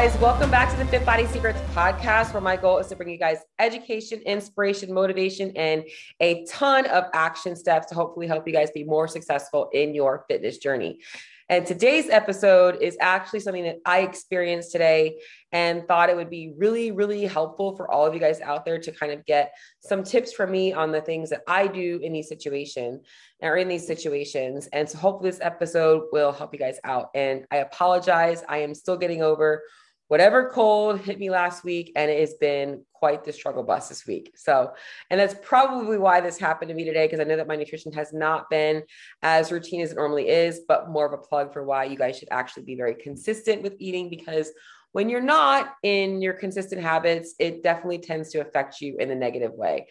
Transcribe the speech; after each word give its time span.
guys, 0.00 0.16
welcome 0.20 0.48
back 0.48 0.70
to 0.70 0.76
the 0.76 0.84
Fit 0.84 1.04
Body 1.04 1.26
Secrets 1.26 1.58
podcast, 1.74 2.32
where 2.32 2.40
my 2.40 2.56
goal 2.56 2.78
is 2.78 2.86
to 2.86 2.94
bring 2.94 3.08
you 3.08 3.18
guys 3.18 3.38
education, 3.58 4.20
inspiration, 4.20 4.94
motivation, 4.94 5.50
and 5.56 5.82
a 6.20 6.44
ton 6.44 6.86
of 6.86 7.06
action 7.14 7.56
steps 7.56 7.88
to 7.88 7.96
hopefully 7.96 8.28
help 8.28 8.46
you 8.46 8.52
guys 8.52 8.70
be 8.70 8.84
more 8.84 9.08
successful 9.08 9.68
in 9.72 9.96
your 9.96 10.24
fitness 10.28 10.58
journey. 10.58 11.00
And 11.48 11.66
today's 11.66 12.10
episode 12.10 12.80
is 12.80 12.96
actually 13.00 13.40
something 13.40 13.64
that 13.64 13.78
I 13.84 14.02
experienced 14.02 14.70
today 14.70 15.18
and 15.50 15.88
thought 15.88 16.10
it 16.10 16.14
would 16.16 16.30
be 16.30 16.52
really, 16.56 16.92
really 16.92 17.24
helpful 17.24 17.74
for 17.74 17.90
all 17.90 18.06
of 18.06 18.14
you 18.14 18.20
guys 18.20 18.40
out 18.40 18.64
there 18.64 18.78
to 18.78 18.92
kind 18.92 19.10
of 19.10 19.26
get 19.26 19.52
some 19.80 20.04
tips 20.04 20.32
from 20.32 20.52
me 20.52 20.72
on 20.72 20.92
the 20.92 21.00
things 21.00 21.30
that 21.30 21.40
I 21.48 21.66
do 21.66 21.98
in 22.04 22.12
these 22.12 22.28
situations 22.28 23.04
or 23.40 23.56
in 23.56 23.66
these 23.66 23.86
situations. 23.86 24.68
And 24.72 24.88
so 24.88 24.98
hopefully 24.98 25.30
this 25.30 25.40
episode 25.42 26.04
will 26.12 26.30
help 26.30 26.52
you 26.52 26.60
guys 26.60 26.78
out. 26.84 27.08
And 27.16 27.46
I 27.50 27.56
apologize. 27.56 28.44
I 28.48 28.58
am 28.58 28.76
still 28.76 28.96
getting 28.96 29.22
over 29.22 29.62
whatever 30.08 30.50
cold 30.50 31.00
hit 31.00 31.18
me 31.18 31.30
last 31.30 31.62
week 31.64 31.92
and 31.94 32.10
it 32.10 32.18
has 32.18 32.34
been 32.34 32.82
quite 32.92 33.24
the 33.24 33.32
struggle 33.32 33.62
bus 33.62 33.88
this 33.88 34.06
week 34.06 34.32
so 34.36 34.72
and 35.10 35.20
that's 35.20 35.36
probably 35.42 35.98
why 35.98 36.20
this 36.20 36.38
happened 36.38 36.68
to 36.68 36.74
me 36.74 36.84
today 36.84 37.06
because 37.06 37.20
i 37.20 37.24
know 37.24 37.36
that 37.36 37.46
my 37.46 37.56
nutrition 37.56 37.92
has 37.92 38.12
not 38.12 38.50
been 38.50 38.82
as 39.22 39.52
routine 39.52 39.80
as 39.80 39.92
it 39.92 39.96
normally 39.96 40.28
is 40.28 40.62
but 40.66 40.90
more 40.90 41.06
of 41.06 41.12
a 41.12 41.22
plug 41.22 41.52
for 41.52 41.64
why 41.64 41.84
you 41.84 41.96
guys 41.96 42.18
should 42.18 42.28
actually 42.30 42.64
be 42.64 42.74
very 42.74 42.94
consistent 42.94 43.62
with 43.62 43.74
eating 43.78 44.10
because 44.10 44.50
when 44.92 45.08
you're 45.08 45.20
not 45.20 45.74
in 45.82 46.20
your 46.20 46.34
consistent 46.34 46.82
habits 46.82 47.34
it 47.38 47.62
definitely 47.62 47.98
tends 47.98 48.30
to 48.30 48.40
affect 48.40 48.80
you 48.80 48.96
in 48.98 49.10
a 49.10 49.14
negative 49.14 49.52
way 49.52 49.86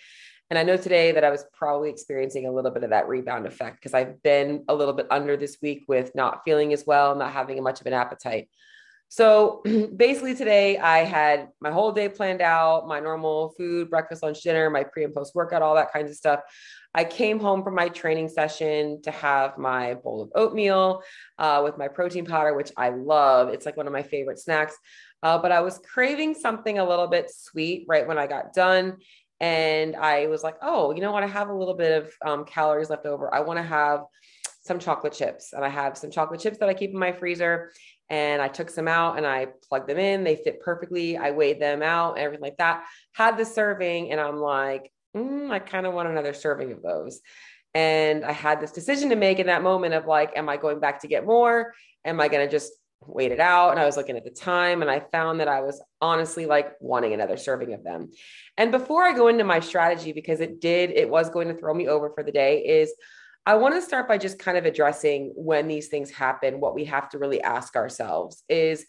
and 0.50 0.58
I 0.58 0.64
know 0.64 0.78
today 0.78 1.12
that 1.12 1.26
I 1.26 1.30
was 1.30 1.44
probably 1.54 1.90
experiencing 1.90 2.46
a 2.46 2.52
little 2.52 2.72
bit 2.72 2.86
of 2.86 2.92
that 2.92 3.10
rebound 3.10 3.46
effect 3.46 3.76
because 3.76 3.94
I've 3.94 4.24
been 4.24 4.64
a 4.70 4.76
little 4.76 4.94
bit 4.94 5.08
under 5.12 5.36
this 5.36 5.58
week 5.62 5.84
with 5.90 6.16
not 6.16 6.44
feeling 6.46 6.72
as 6.72 6.86
well, 6.88 7.16
not 7.16 7.34
having 7.34 7.62
much 7.62 7.82
of 7.82 7.88
an 7.88 7.92
appetite. 7.92 8.48
So 9.10 9.62
basically, 9.96 10.36
today 10.36 10.78
I 10.78 11.00
had 11.00 11.50
my 11.62 11.72
whole 11.72 11.92
day 11.92 12.10
planned 12.10 12.42
out 12.42 12.88
my 12.88 13.00
normal 13.00 13.54
food, 13.58 13.90
breakfast, 13.90 14.24
lunch, 14.24 14.42
dinner, 14.42 14.70
my 14.70 14.84
pre 14.84 15.04
and 15.04 15.14
post 15.14 15.34
workout, 15.36 15.62
all 15.62 15.76
that 15.76 15.94
kinds 15.94 16.12
of 16.12 16.18
stuff. 16.18 16.42
I 16.94 17.04
came 17.04 17.40
home 17.40 17.64
from 17.64 17.76
my 17.76 17.90
training 17.90 18.30
session 18.30 19.02
to 19.04 19.12
have 19.12 19.58
my 19.58 19.94
bowl 19.96 20.24
of 20.24 20.32
oatmeal 20.36 21.04
uh, 21.38 21.62
with 21.64 21.78
my 21.78 21.88
protein 21.88 22.26
powder, 22.26 22.54
which 22.54 22.72
I 22.76 22.90
love. 22.90 23.50
It's 23.50 23.66
like 23.66 23.78
one 23.78 23.88
of 23.88 23.94
my 23.94 24.04
favorite 24.04 24.40
snacks. 24.40 24.76
Uh, 25.24 25.38
but 25.38 25.52
I 25.52 25.62
was 25.62 25.80
craving 25.80 26.34
something 26.36 26.80
a 26.80 26.88
little 26.88 27.08
bit 27.08 27.32
sweet 27.34 27.86
right 27.88 28.08
when 28.08 28.18
I 28.18 28.28
got 28.28 28.54
done. 28.54 28.98
And 29.40 29.96
I 29.96 30.28
was 30.28 30.44
like, 30.44 30.56
oh, 30.62 30.94
you 30.94 31.02
know 31.02 31.12
what? 31.12 31.24
I 31.24 31.28
have 31.28 31.50
a 31.50 31.54
little 31.54 31.76
bit 31.76 32.04
of 32.04 32.12
um, 32.26 32.46
calories 32.46 32.90
left 32.90 33.06
over. 33.06 33.34
I 33.34 33.42
want 33.42 33.58
to 33.58 33.64
have 33.64 34.02
some 34.64 34.80
chocolate 34.80 35.14
chips. 35.14 35.54
And 35.54 35.64
I 35.64 35.70
have 35.70 35.98
some 35.98 36.12
chocolate 36.12 36.40
chips 36.40 36.58
that 36.60 36.70
I 36.70 36.74
keep 36.74 36.92
in 36.92 37.00
my 37.00 37.12
freezer 37.12 37.72
and 38.10 38.42
I 38.42 38.48
took 38.48 38.70
some 38.70 38.88
out 38.88 39.18
and 39.18 39.26
I 39.26 39.48
plugged 39.68 39.90
them 39.90 39.98
in. 39.98 40.24
They 40.24 40.36
fit 40.36 40.62
perfectly. 40.62 41.18
I 41.18 41.32
weighed 41.32 41.62
them 41.62 41.82
out 41.82 42.18
everything 42.18 42.44
like 42.44 42.58
that. 42.58 42.86
Had 43.14 43.38
the 43.38 43.46
serving, 43.46 44.12
and 44.12 44.20
I'm 44.20 44.38
like, 44.38 44.92
mm, 45.16 45.52
I 45.52 45.60
kind 45.60 45.86
of 45.86 45.94
want 45.94 46.10
another 46.10 46.34
serving 46.34 46.72
of 46.72 46.82
those. 46.82 47.22
And 47.74 48.26
I 48.26 48.32
had 48.32 48.60
this 48.60 48.72
decision 48.72 49.10
to 49.10 49.16
make 49.16 49.40
in 49.40 49.48
that 49.48 49.62
moment 49.62 49.94
of 49.94 50.08
like, 50.08 50.36
am 50.36 50.50
I 50.50 50.58
going 50.58 50.80
back 50.80 51.02
to 51.02 51.08
get 51.08 51.26
more? 51.26 51.74
Am 52.06 52.20
I 52.20 52.28
going 52.28 52.46
to 52.46 52.52
just 52.52 52.72
wait 53.06 53.32
it 53.32 53.40
out? 53.40 53.72
And 53.72 53.80
I 53.80 53.86
was 53.86 53.98
looking 53.98 54.18
at 54.18 54.24
the 54.24 54.32
time 54.32 54.82
and 54.82 54.90
I 54.90 55.00
found 55.12 55.40
that 55.40 55.48
I 55.48 55.62
was 55.62 55.82
honestly 56.02 56.46
like 56.46 56.74
wanting 56.80 57.14
another 57.14 57.38
serving 57.38 57.74
of 57.74 57.84
them. 57.84 58.10
And 58.58 58.72
before 58.72 59.04
I 59.04 59.14
go 59.14 59.28
into 59.28 59.44
my 59.44 59.60
strategy, 59.60 60.12
because 60.12 60.40
it 60.40 60.60
did, 60.60 60.92
it 60.92 61.10
was 61.10 61.30
going 61.30 61.50
to 61.50 61.54
throw 61.54 61.74
me 61.74 61.88
over 61.88 62.10
for 62.10 62.24
the 62.24 62.32
day, 62.32 62.64
is 62.66 62.94
I 63.48 63.56
want 63.56 63.76
to 63.76 63.82
start 63.82 64.10
by 64.10 64.18
just 64.18 64.40
kind 64.40 64.58
of 64.58 64.66
addressing 64.66 65.32
when 65.38 65.70
these 65.70 65.88
things 65.88 66.12
happen, 66.12 66.60
what 66.60 66.76
we 66.76 66.84
have 66.84 67.08
to 67.12 67.18
really 67.18 67.42
ask 67.42 67.78
ourselves 67.78 68.44
is, 68.50 68.86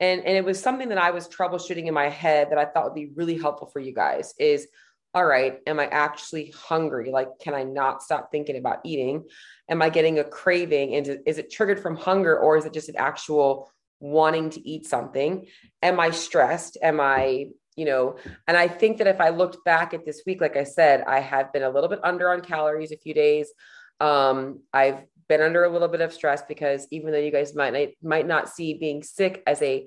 and, 0.00 0.24
and 0.24 0.36
it 0.36 0.44
was 0.44 0.60
something 0.60 0.88
that 0.88 0.98
I 0.98 1.12
was 1.12 1.28
troubleshooting 1.28 1.86
in 1.86 1.94
my 1.94 2.08
head 2.08 2.48
that 2.50 2.58
I 2.58 2.64
thought 2.64 2.86
would 2.86 2.94
be 2.96 3.12
really 3.14 3.38
helpful 3.38 3.68
for 3.68 3.78
you 3.78 3.94
guys 3.94 4.34
is, 4.36 4.66
all 5.14 5.24
right, 5.24 5.60
am 5.64 5.78
I 5.78 5.86
actually 5.86 6.52
hungry? 6.56 7.12
Like, 7.12 7.28
can 7.40 7.54
I 7.54 7.62
not 7.62 8.02
stop 8.02 8.32
thinking 8.32 8.56
about 8.56 8.80
eating? 8.84 9.26
Am 9.68 9.80
I 9.80 9.90
getting 9.90 10.18
a 10.18 10.24
craving? 10.24 10.96
And 10.96 11.20
is 11.24 11.38
it 11.38 11.52
triggered 11.52 11.78
from 11.78 11.94
hunger 11.94 12.36
or 12.36 12.56
is 12.56 12.64
it 12.64 12.72
just 12.72 12.88
an 12.88 12.96
actual 12.98 13.70
wanting 14.00 14.50
to 14.50 14.68
eat 14.68 14.86
something? 14.86 15.46
Am 15.82 16.00
I 16.00 16.10
stressed? 16.10 16.76
Am 16.82 16.98
I, 16.98 17.46
you 17.76 17.84
know, 17.84 18.16
and 18.48 18.56
I 18.56 18.66
think 18.66 18.98
that 18.98 19.06
if 19.06 19.20
I 19.20 19.28
looked 19.28 19.64
back 19.64 19.94
at 19.94 20.04
this 20.04 20.22
week, 20.26 20.40
like 20.40 20.56
I 20.56 20.64
said, 20.64 21.04
I 21.06 21.20
have 21.20 21.52
been 21.52 21.62
a 21.62 21.70
little 21.70 21.88
bit 21.88 22.00
under 22.02 22.28
on 22.32 22.40
calories 22.40 22.90
a 22.90 22.96
few 22.96 23.14
days. 23.14 23.52
Um, 24.00 24.60
I've 24.72 25.04
been 25.28 25.40
under 25.40 25.64
a 25.64 25.68
little 25.68 25.88
bit 25.88 26.00
of 26.00 26.12
stress 26.12 26.42
because 26.48 26.86
even 26.90 27.12
though 27.12 27.18
you 27.18 27.30
guys 27.30 27.54
might 27.54 27.72
not, 27.72 27.88
might 28.02 28.26
not 28.26 28.48
see 28.48 28.74
being 28.74 29.02
sick 29.02 29.42
as 29.46 29.62
a 29.62 29.86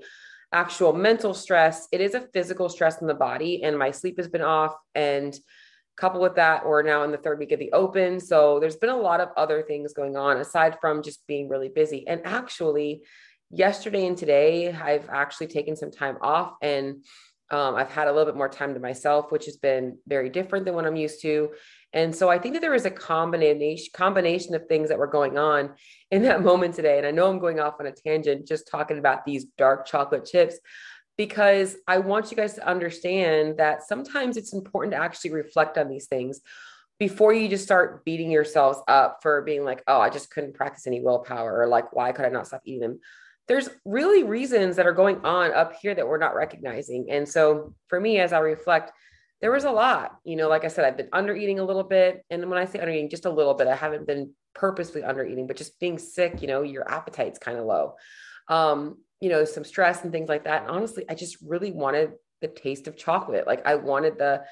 actual 0.52 0.94
mental 0.94 1.34
stress, 1.34 1.88
it 1.92 2.00
is 2.00 2.14
a 2.14 2.28
physical 2.34 2.70
stress 2.70 3.02
in 3.02 3.08
the 3.08 3.14
body, 3.14 3.64
and 3.64 3.78
my 3.78 3.92
sleep 3.92 4.18
has 4.18 4.28
been 4.28 4.42
off. 4.42 4.76
And 4.96 5.38
coupled 5.98 6.24
with 6.24 6.36
that, 6.36 6.66
we're 6.66 6.84
now 6.84 7.04
in 7.04 7.12
the 7.12 7.18
third 7.18 7.40
week 7.40 7.52
of 7.52 7.60
the 7.60 7.72
open, 7.74 8.20
so 8.20 8.60
there's 8.60 8.78
been 8.78 8.90
a 8.90 8.98
lot 8.98 9.20
of 9.20 9.30
other 9.36 9.64
things 9.64 9.94
going 9.94 10.16
on 10.16 10.38
aside 10.38 10.78
from 10.80 11.04
just 11.04 11.26
being 11.28 11.50
really 11.50 11.70
busy. 11.70 12.08
And 12.08 12.22
actually, 12.26 13.02
yesterday 13.52 14.08
and 14.08 14.18
today, 14.18 14.72
I've 14.72 15.10
actually 15.10 15.48
taken 15.48 15.76
some 15.76 15.92
time 15.92 16.18
off 16.22 16.56
and 16.62 17.04
um, 17.52 17.76
I've 17.76 17.92
had 17.92 18.08
a 18.08 18.12
little 18.12 18.26
bit 18.26 18.38
more 18.38 18.50
time 18.50 18.74
to 18.74 18.80
myself, 18.80 19.32
which 19.32 19.46
has 19.46 19.58
been 19.58 20.00
very 20.08 20.30
different 20.30 20.66
than 20.66 20.74
what 20.74 20.86
I'm 20.86 20.96
used 20.96 21.22
to. 21.22 21.52
And 21.94 22.16
so 22.16 22.30
I 22.30 22.40
think 22.40 22.56
that 22.56 22.62
there 22.62 22.72
was 22.72 22.86
a 22.86 22.92
combination 22.92 23.92
combination 23.94 24.56
of 24.56 24.66
things 24.66 24.90
that 24.90 24.98
were 24.98 25.08
going 25.08 25.38
on 25.38 25.76
in 26.10 26.24
that 26.24 26.42
moment 26.44 26.74
today. 26.76 26.98
And 26.98 27.06
I 27.06 27.12
know 27.12 27.30
I'm 27.30 27.40
going 27.40 27.60
off 27.60 27.76
on 27.80 27.86
a 27.86 27.92
tangent 27.92 28.48
just 28.48 28.68
talking 28.68 28.98
about 28.98 29.26
these 29.26 29.46
dark 29.58 29.86
chocolate 29.86 30.26
chips 30.26 30.58
because 31.18 31.76
I 31.88 32.00
want 32.00 32.32
you 32.32 32.38
guys 32.38 32.56
to 32.56 32.68
understand 32.68 33.58
that 33.58 33.84
sometimes 33.84 34.38
it's 34.38 34.54
important 34.54 34.94
to 34.94 35.02
actually 35.02 35.32
reflect 35.32 35.78
on 35.78 35.90
these 35.90 36.08
things 36.08 36.42
before 37.00 37.34
you 37.34 37.48
just 37.48 37.64
start 37.64 38.06
beating 38.06 38.32
yourselves 38.32 38.80
up 38.88 39.20
for 39.22 39.42
being 39.42 39.64
like, 39.64 39.84
oh, 39.88 40.00
I 40.00 40.10
just 40.10 40.32
couldn't 40.32 40.56
practice 40.56 40.88
any 40.88 41.02
willpower 41.02 41.62
or 41.62 41.68
like, 41.68 41.94
why 41.94 42.12
could 42.12 42.26
I 42.26 42.30
not 42.30 42.48
stop 42.48 42.62
eating 42.66 42.82
them? 42.82 43.00
There's 43.48 43.70
really 43.84 44.24
reasons 44.24 44.78
that 44.78 44.88
are 44.88 44.94
going 44.94 45.24
on 45.26 45.54
up 45.54 45.74
here 45.82 45.94
that 45.94 46.08
we're 46.08 46.18
not 46.18 46.36
recognizing. 46.36 47.08
And 47.12 47.28
so 47.28 47.76
for 47.88 48.00
me, 48.00 48.20
as 48.20 48.32
I 48.32 48.40
reflect, 48.40 48.92
there 49.44 49.52
was 49.52 49.66
a 49.66 49.72
lot. 49.72 50.20
You 50.24 50.38
know, 50.38 50.48
like 50.48 50.64
I 50.64 50.70
said, 50.70 50.86
I've 50.86 50.96
been 50.96 51.10
under 51.12 51.36
eating 51.36 51.60
a 51.60 51.66
little 51.66 51.84
bit. 51.84 52.24
And 52.30 52.50
when 52.50 52.58
I 52.58 52.64
say 52.64 52.80
under 52.80 52.94
eating, 52.94 53.10
just 53.10 53.26
a 53.26 53.30
little 53.30 53.54
bit, 53.54 53.68
I 53.68 53.76
haven't 53.76 54.08
been 54.08 54.32
purposely 54.56 55.04
under 55.04 55.26
eating, 55.26 55.48
but 55.48 55.58
just 55.58 55.78
being 55.82 56.00
sick, 56.00 56.42
you 56.42 56.48
know, 56.48 56.62
your 56.62 56.90
appetite's 56.90 57.40
kind 57.40 57.58
of 57.58 57.66
low. 57.66 57.96
Um, 58.48 59.00
you 59.20 59.28
know, 59.28 59.44
some 59.44 59.66
stress 59.66 60.02
and 60.02 60.14
things 60.14 60.30
like 60.30 60.46
that. 60.46 60.62
And 60.62 60.72
honestly, 60.72 61.04
I 61.10 61.16
just 61.16 61.40
really 61.46 61.72
wanted 61.72 62.14
the 62.40 62.48
taste 62.48 62.88
of 62.88 62.96
chocolate. 62.96 63.46
Like 63.46 63.68
I 63.68 63.76
wanted 63.76 64.18
the 64.18 64.46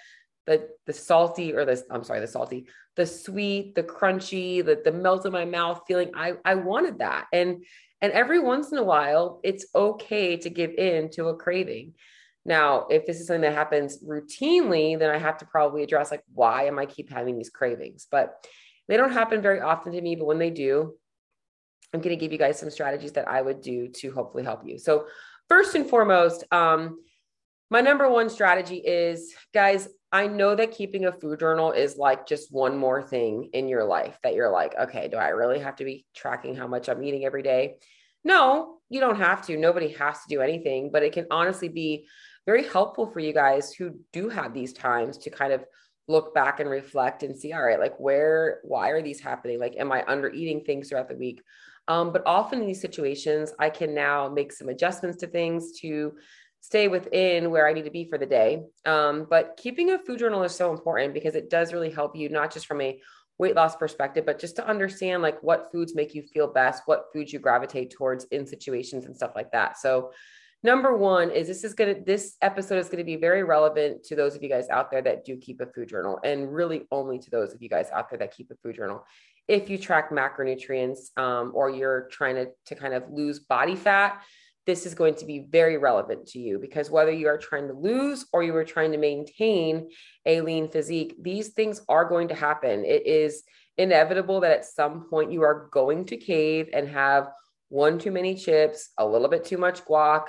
the 0.46 0.68
the 0.86 0.94
salty 0.94 1.54
or 1.54 1.64
the 1.64 1.82
I'm 1.90 2.04
sorry, 2.04 2.20
the 2.20 2.28
salty, 2.28 2.68
the 2.98 3.06
sweet, 3.06 3.76
the 3.76 3.84
crunchy, 3.84 4.66
the 4.66 4.82
the 4.84 4.92
melt 4.92 5.26
in 5.26 5.32
my 5.32 5.46
mouth 5.46 5.84
feeling. 5.88 6.12
I 6.16 6.34
I 6.44 6.56
wanted 6.56 7.00
that. 7.00 7.28
And 7.32 7.64
and 8.02 8.12
every 8.12 8.40
once 8.40 8.74
in 8.74 8.78
a 8.78 8.84
while, 8.84 9.40
it's 9.46 9.68
okay 9.74 10.36
to 10.36 10.50
give 10.50 10.72
in 10.72 11.12
to 11.12 11.30
a 11.30 11.38
craving. 11.38 11.94
Now, 12.46 12.88
if 12.90 13.06
this 13.06 13.20
is 13.20 13.28
something 13.28 13.42
that 13.42 13.54
happens 13.54 14.04
routinely, 14.04 14.98
then 14.98 15.12
I 15.12 15.18
have 15.18 15.38
to 15.40 15.46
probably 15.46 15.84
address 15.84 16.12
like, 16.12 16.24
why 16.34 16.66
am 16.66 16.80
I 16.80 16.86
keep 16.86 17.12
having 17.12 17.38
these 17.38 17.50
cravings? 17.50 18.08
But 18.10 18.34
they 18.88 18.98
don't 18.98 19.14
happen 19.14 19.42
very 19.42 19.62
often 19.62 19.94
to 19.94 20.02
me, 20.02 20.16
but 20.16 20.26
when 20.26 20.40
they 20.40 20.50
do, 20.50 20.96
I'm 21.94 22.02
going 22.02 22.18
to 22.18 22.20
give 22.20 22.32
you 22.32 22.38
guys 22.38 22.60
some 22.60 22.70
strategies 22.70 23.12
that 23.14 23.28
I 23.28 23.42
would 23.42 23.62
do 23.62 23.90
to 23.90 24.12
hopefully 24.12 24.44
help 24.44 24.66
you. 24.66 24.80
So, 24.80 25.08
first 25.50 25.76
and 25.76 25.88
foremost, 25.88 26.46
um, 26.52 27.00
my 27.70 27.82
number 27.82 28.10
one 28.10 28.30
strategy 28.30 28.78
is 28.78 29.34
guys, 29.54 29.88
I 30.12 30.28
know 30.28 30.56
that 30.56 30.72
keeping 30.72 31.06
a 31.06 31.12
food 31.12 31.40
journal 31.40 31.72
is 31.72 31.96
like 31.98 32.28
just 32.28 32.52
one 32.52 32.78
more 32.78 33.02
thing 33.02 33.50
in 33.54 33.70
your 33.70 33.86
life 33.86 34.18
that 34.24 34.36
you're 34.36 34.52
like, 34.52 34.76
okay, 34.78 35.08
do 35.08 35.18
I 35.18 35.30
really 35.30 35.60
have 35.60 35.78
to 35.78 35.86
be 35.86 36.06
tracking 36.14 36.56
how 36.56 36.68
much 36.68 36.90
I'm 36.90 37.04
eating 37.04 37.24
every 37.24 37.44
day? 37.44 37.76
No, 38.24 38.80
you 38.90 39.00
don't 39.00 39.16
have 39.16 39.46
to. 39.48 39.58
Nobody 39.58 39.90
has 39.94 40.18
to 40.20 40.26
do 40.28 40.42
anything, 40.42 40.92
but 40.92 41.02
it 41.02 41.14
can 41.14 41.28
honestly 41.32 41.70
be 41.70 42.08
very 42.46 42.68
helpful 42.68 43.08
for 43.08 43.20
you 43.20 43.34
guys 43.34 43.74
who 43.74 43.96
do 44.12 44.30
have 44.30 44.54
these 44.54 44.74
times 44.74 45.18
to 45.20 45.30
kind 45.30 45.54
of 45.54 45.64
look 46.08 46.34
back 46.34 46.60
and 46.60 46.70
reflect 46.70 47.24
and 47.24 47.36
see 47.36 47.54
all 47.54 47.64
right 47.64 47.80
like 47.80 47.98
where 48.00 48.60
why 48.64 48.90
are 48.90 49.02
these 49.02 49.20
happening? 49.20 49.60
Like 49.60 49.76
am 49.78 49.92
i 49.92 50.04
under 50.08 50.30
eating 50.30 50.62
things 50.64 50.90
throughout 50.90 51.10
the 51.10 51.16
week? 51.16 51.42
Um, 51.88 52.12
but 52.12 52.24
often 52.26 52.62
in 52.62 52.68
these 52.68 52.82
situations 52.82 53.54
i 53.60 53.70
can 53.70 53.94
now 53.94 54.30
make 54.30 54.52
some 54.52 54.70
adjustments 54.70 55.18
to 55.20 55.28
things 55.28 55.80
to 55.80 56.14
stay 56.60 56.88
within 56.88 57.50
where 57.50 57.68
i 57.68 57.74
need 57.74 57.86
to 57.86 57.92
be 57.92 58.06
for 58.06 58.18
the 58.18 58.26
day. 58.26 58.64
Um, 58.86 59.28
but 59.30 59.60
keeping 59.62 59.92
a 59.92 60.00
food 60.00 60.20
journal 60.20 60.44
is 60.44 60.54
so 60.54 60.72
important 60.72 61.14
because 61.14 61.36
it 61.36 61.50
does 61.50 61.74
really 61.74 61.92
help 61.92 62.16
you 62.16 62.30
not 62.30 62.52
just 62.54 62.66
from 62.66 62.82
a 62.82 63.00
weight 63.38 63.56
loss 63.56 63.76
perspective 63.76 64.26
but 64.26 64.40
just 64.40 64.56
to 64.56 64.68
understand 64.68 65.24
like 65.24 65.42
what 65.42 65.70
foods 65.72 65.96
make 65.96 66.14
you 66.14 66.22
feel 66.22 66.48
best 66.48 66.84
what 66.86 67.06
foods 67.12 67.34
you 67.34 67.40
gravitate 67.40 67.90
towards 67.90 68.26
in 68.26 68.46
situations 68.46 69.06
and 69.06 69.16
stuff 69.16 69.32
like 69.36 69.52
that. 69.52 69.78
So 69.78 70.12
number 70.64 70.96
one 70.96 71.32
is 71.32 71.48
this 71.48 71.64
is 71.64 71.74
going 71.74 71.96
to 71.96 72.02
this 72.02 72.36
episode 72.42 72.78
is 72.78 72.88
going 72.88 72.98
to 72.98 73.04
be 73.04 73.16
very 73.16 73.44
relevant 73.44 74.04
to 74.04 74.16
those 74.16 74.36
of 74.36 74.44
you 74.44 74.50
guys 74.50 74.70
out 74.70 74.92
there 74.92 75.02
that 75.02 75.26
do 75.26 75.38
keep 75.38 75.62
a 75.62 75.66
food 75.66 75.90
journal 75.90 76.20
and 76.24 76.54
really 76.54 76.88
only 76.92 77.20
to 77.20 77.30
those 77.30 77.54
of 77.54 77.62
you 77.62 77.70
guys 77.70 77.90
out 77.92 78.10
there 78.10 78.20
that 78.20 78.36
keep 78.36 78.50
a 78.52 78.56
food 78.64 78.76
journal 78.76 79.04
if 79.48 79.70
you 79.70 79.78
track 79.78 80.12
macronutrients 80.12 81.18
um, 81.18 81.52
or 81.56 81.70
you're 81.70 82.08
trying 82.12 82.36
to, 82.36 82.48
to 82.66 82.76
kind 82.76 82.94
of 82.94 83.04
lose 83.12 83.40
body 83.40 83.76
fat 83.76 84.22
this 84.68 84.86
is 84.86 84.94
going 84.94 85.16
to 85.16 85.26
be 85.26 85.48
very 85.50 85.78
relevant 85.78 86.28
to 86.28 86.40
you 86.40 86.60
because 86.60 86.92
whether 86.92 87.12
you 87.12 87.28
are 87.28 87.38
trying 87.38 87.68
to 87.68 87.74
lose 87.74 88.26
or 88.32 88.44
you 88.44 88.56
are 88.56 88.64
trying 88.64 88.92
to 88.92 88.98
maintain 88.98 89.90
a 90.26 90.42
lean 90.42 90.70
physique, 90.70 91.16
these 91.20 91.50
things 91.50 91.82
are 91.90 92.06
going 92.06 92.28
to 92.28 92.36
happen. 92.36 92.86
It 92.86 93.08
is 93.08 93.44
inevitable 93.78 94.42
that 94.42 94.52
at 94.52 94.66
some 94.66 95.10
point 95.10 95.32
you 95.32 95.42
are 95.42 95.68
going 95.72 96.06
to 96.06 96.18
cave 96.18 96.70
and 96.74 96.88
have 96.90 97.30
one 97.70 97.98
too 97.98 98.12
many 98.12 98.36
chips, 98.36 98.90
a 98.98 99.06
little 99.06 99.30
bit 99.30 99.46
too 99.46 99.58
much 99.58 99.84
guac, 99.86 100.26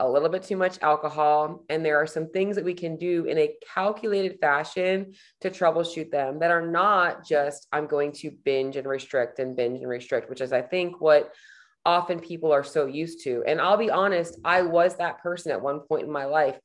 a 0.00 0.08
little 0.08 0.28
bit 0.28 0.42
too 0.42 0.56
much 0.56 0.78
alcohol. 0.82 1.64
And 1.68 1.84
there 1.84 1.98
are 1.98 2.06
some 2.06 2.28
things 2.30 2.56
that 2.56 2.64
we 2.64 2.74
can 2.74 2.96
do 2.96 3.24
in 3.24 3.38
a 3.38 3.54
calculated 3.74 4.38
fashion 4.40 5.14
to 5.40 5.50
troubleshoot 5.50 6.10
them 6.10 6.40
that 6.40 6.50
are 6.50 6.66
not 6.66 7.24
just, 7.24 7.68
I'm 7.72 7.86
going 7.86 8.12
to 8.12 8.30
binge 8.44 8.76
and 8.76 8.86
restrict 8.86 9.38
and 9.38 9.56
binge 9.56 9.80
and 9.80 9.88
restrict, 9.88 10.28
which 10.28 10.40
is, 10.40 10.52
I 10.52 10.62
think, 10.62 11.00
what 11.00 11.32
often 11.86 12.18
people 12.18 12.52
are 12.52 12.64
so 12.64 12.86
used 12.86 13.22
to. 13.24 13.44
And 13.46 13.60
I'll 13.60 13.76
be 13.76 13.90
honest, 13.90 14.38
I 14.44 14.62
was 14.62 14.96
that 14.96 15.18
person 15.22 15.52
at 15.52 15.60
one 15.62 15.80
point 15.80 16.04
in 16.04 16.12
my 16.12 16.24
life. 16.24 16.58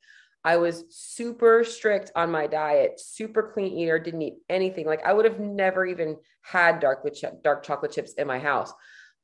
I 0.43 0.57
was 0.57 0.85
super 0.89 1.65
strict 1.65 2.11
on 2.15 2.31
my 2.31 2.47
diet, 2.47 2.99
super 2.99 3.51
clean 3.53 3.77
eater, 3.77 3.99
didn't 3.99 4.21
eat 4.21 4.35
anything. 4.49 4.85
Like 4.85 5.03
I 5.05 5.11
would 5.11 5.25
have 5.25 5.39
never 5.39 5.85
even 5.85 6.15
had 6.41 6.79
dark 6.79 7.05
dark 7.43 7.63
chocolate 7.63 7.91
chips 7.91 8.13
in 8.13 8.25
my 8.25 8.39
house. 8.39 8.73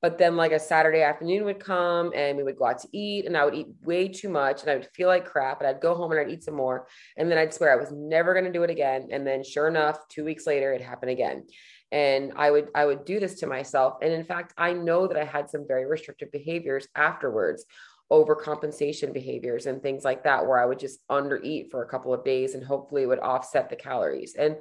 But 0.05 0.19
then 0.19 0.35
like 0.35 0.51
a 0.51 0.59
Saturday 0.59 1.01
afternoon 1.01 1.45
would 1.45 1.59
come 1.59 2.11
and 2.13 2.37
we 2.37 2.43
would 2.43 2.57
go 2.57 2.65
out 2.65 2.77
to 2.77 2.87
eat 2.91 3.25
and 3.25 3.35
I 3.35 3.43
would 3.43 3.55
eat 3.55 3.69
way 3.81 4.07
too 4.07 4.29
much 4.29 4.61
and 4.61 4.69
I 4.69 4.75
would 4.75 4.87
feel 4.93 5.07
like 5.07 5.25
crap 5.25 5.61
and 5.61 5.67
I'd 5.67 5.81
go 5.81 5.95
home 5.95 6.11
and 6.11 6.19
I'd 6.19 6.29
eat 6.29 6.43
some 6.43 6.53
more. 6.53 6.85
And 7.17 7.31
then 7.31 7.39
I'd 7.39 7.51
swear 7.51 7.73
I 7.73 7.75
was 7.75 7.91
never 7.91 8.33
going 8.33 8.45
to 8.45 8.51
do 8.51 8.61
it 8.61 8.69
again. 8.69 9.07
And 9.09 9.25
then 9.25 9.43
sure 9.43 9.67
enough 9.67 10.07
2 10.09 10.23
weeks 10.23 10.45
later 10.45 10.73
it 10.73 10.81
happened 10.83 11.09
again. 11.09 11.47
And 11.91 12.33
i 12.35 12.51
would 12.51 12.67
i 12.75 12.85
would 12.85 13.03
do 13.05 13.19
this 13.19 13.39
to 13.39 13.47
myself. 13.47 13.95
And 14.03 14.13
in 14.13 14.25
fact 14.25 14.53
i 14.59 14.73
know 14.73 15.07
that 15.07 15.17
i 15.17 15.25
had 15.25 15.49
some 15.49 15.65
very 15.67 15.87
restrictive 15.87 16.31
behaviors 16.31 16.87
afterwards 16.95 17.65
overcompensation 18.11 19.11
behaviors 19.11 19.65
and 19.65 19.81
things 19.81 20.05
like 20.05 20.23
that 20.25 20.45
where 20.45 20.59
i 20.59 20.65
would 20.67 20.77
just 20.77 20.99
undereat 21.09 21.71
for 21.71 21.81
a 21.81 21.89
couple 21.89 22.13
of 22.13 22.23
days 22.23 22.53
and 22.53 22.63
hopefully 22.63 23.01
it 23.01 23.07
would 23.07 23.17
offset 23.17 23.71
the 23.71 23.75
calories. 23.75 24.35
And 24.35 24.57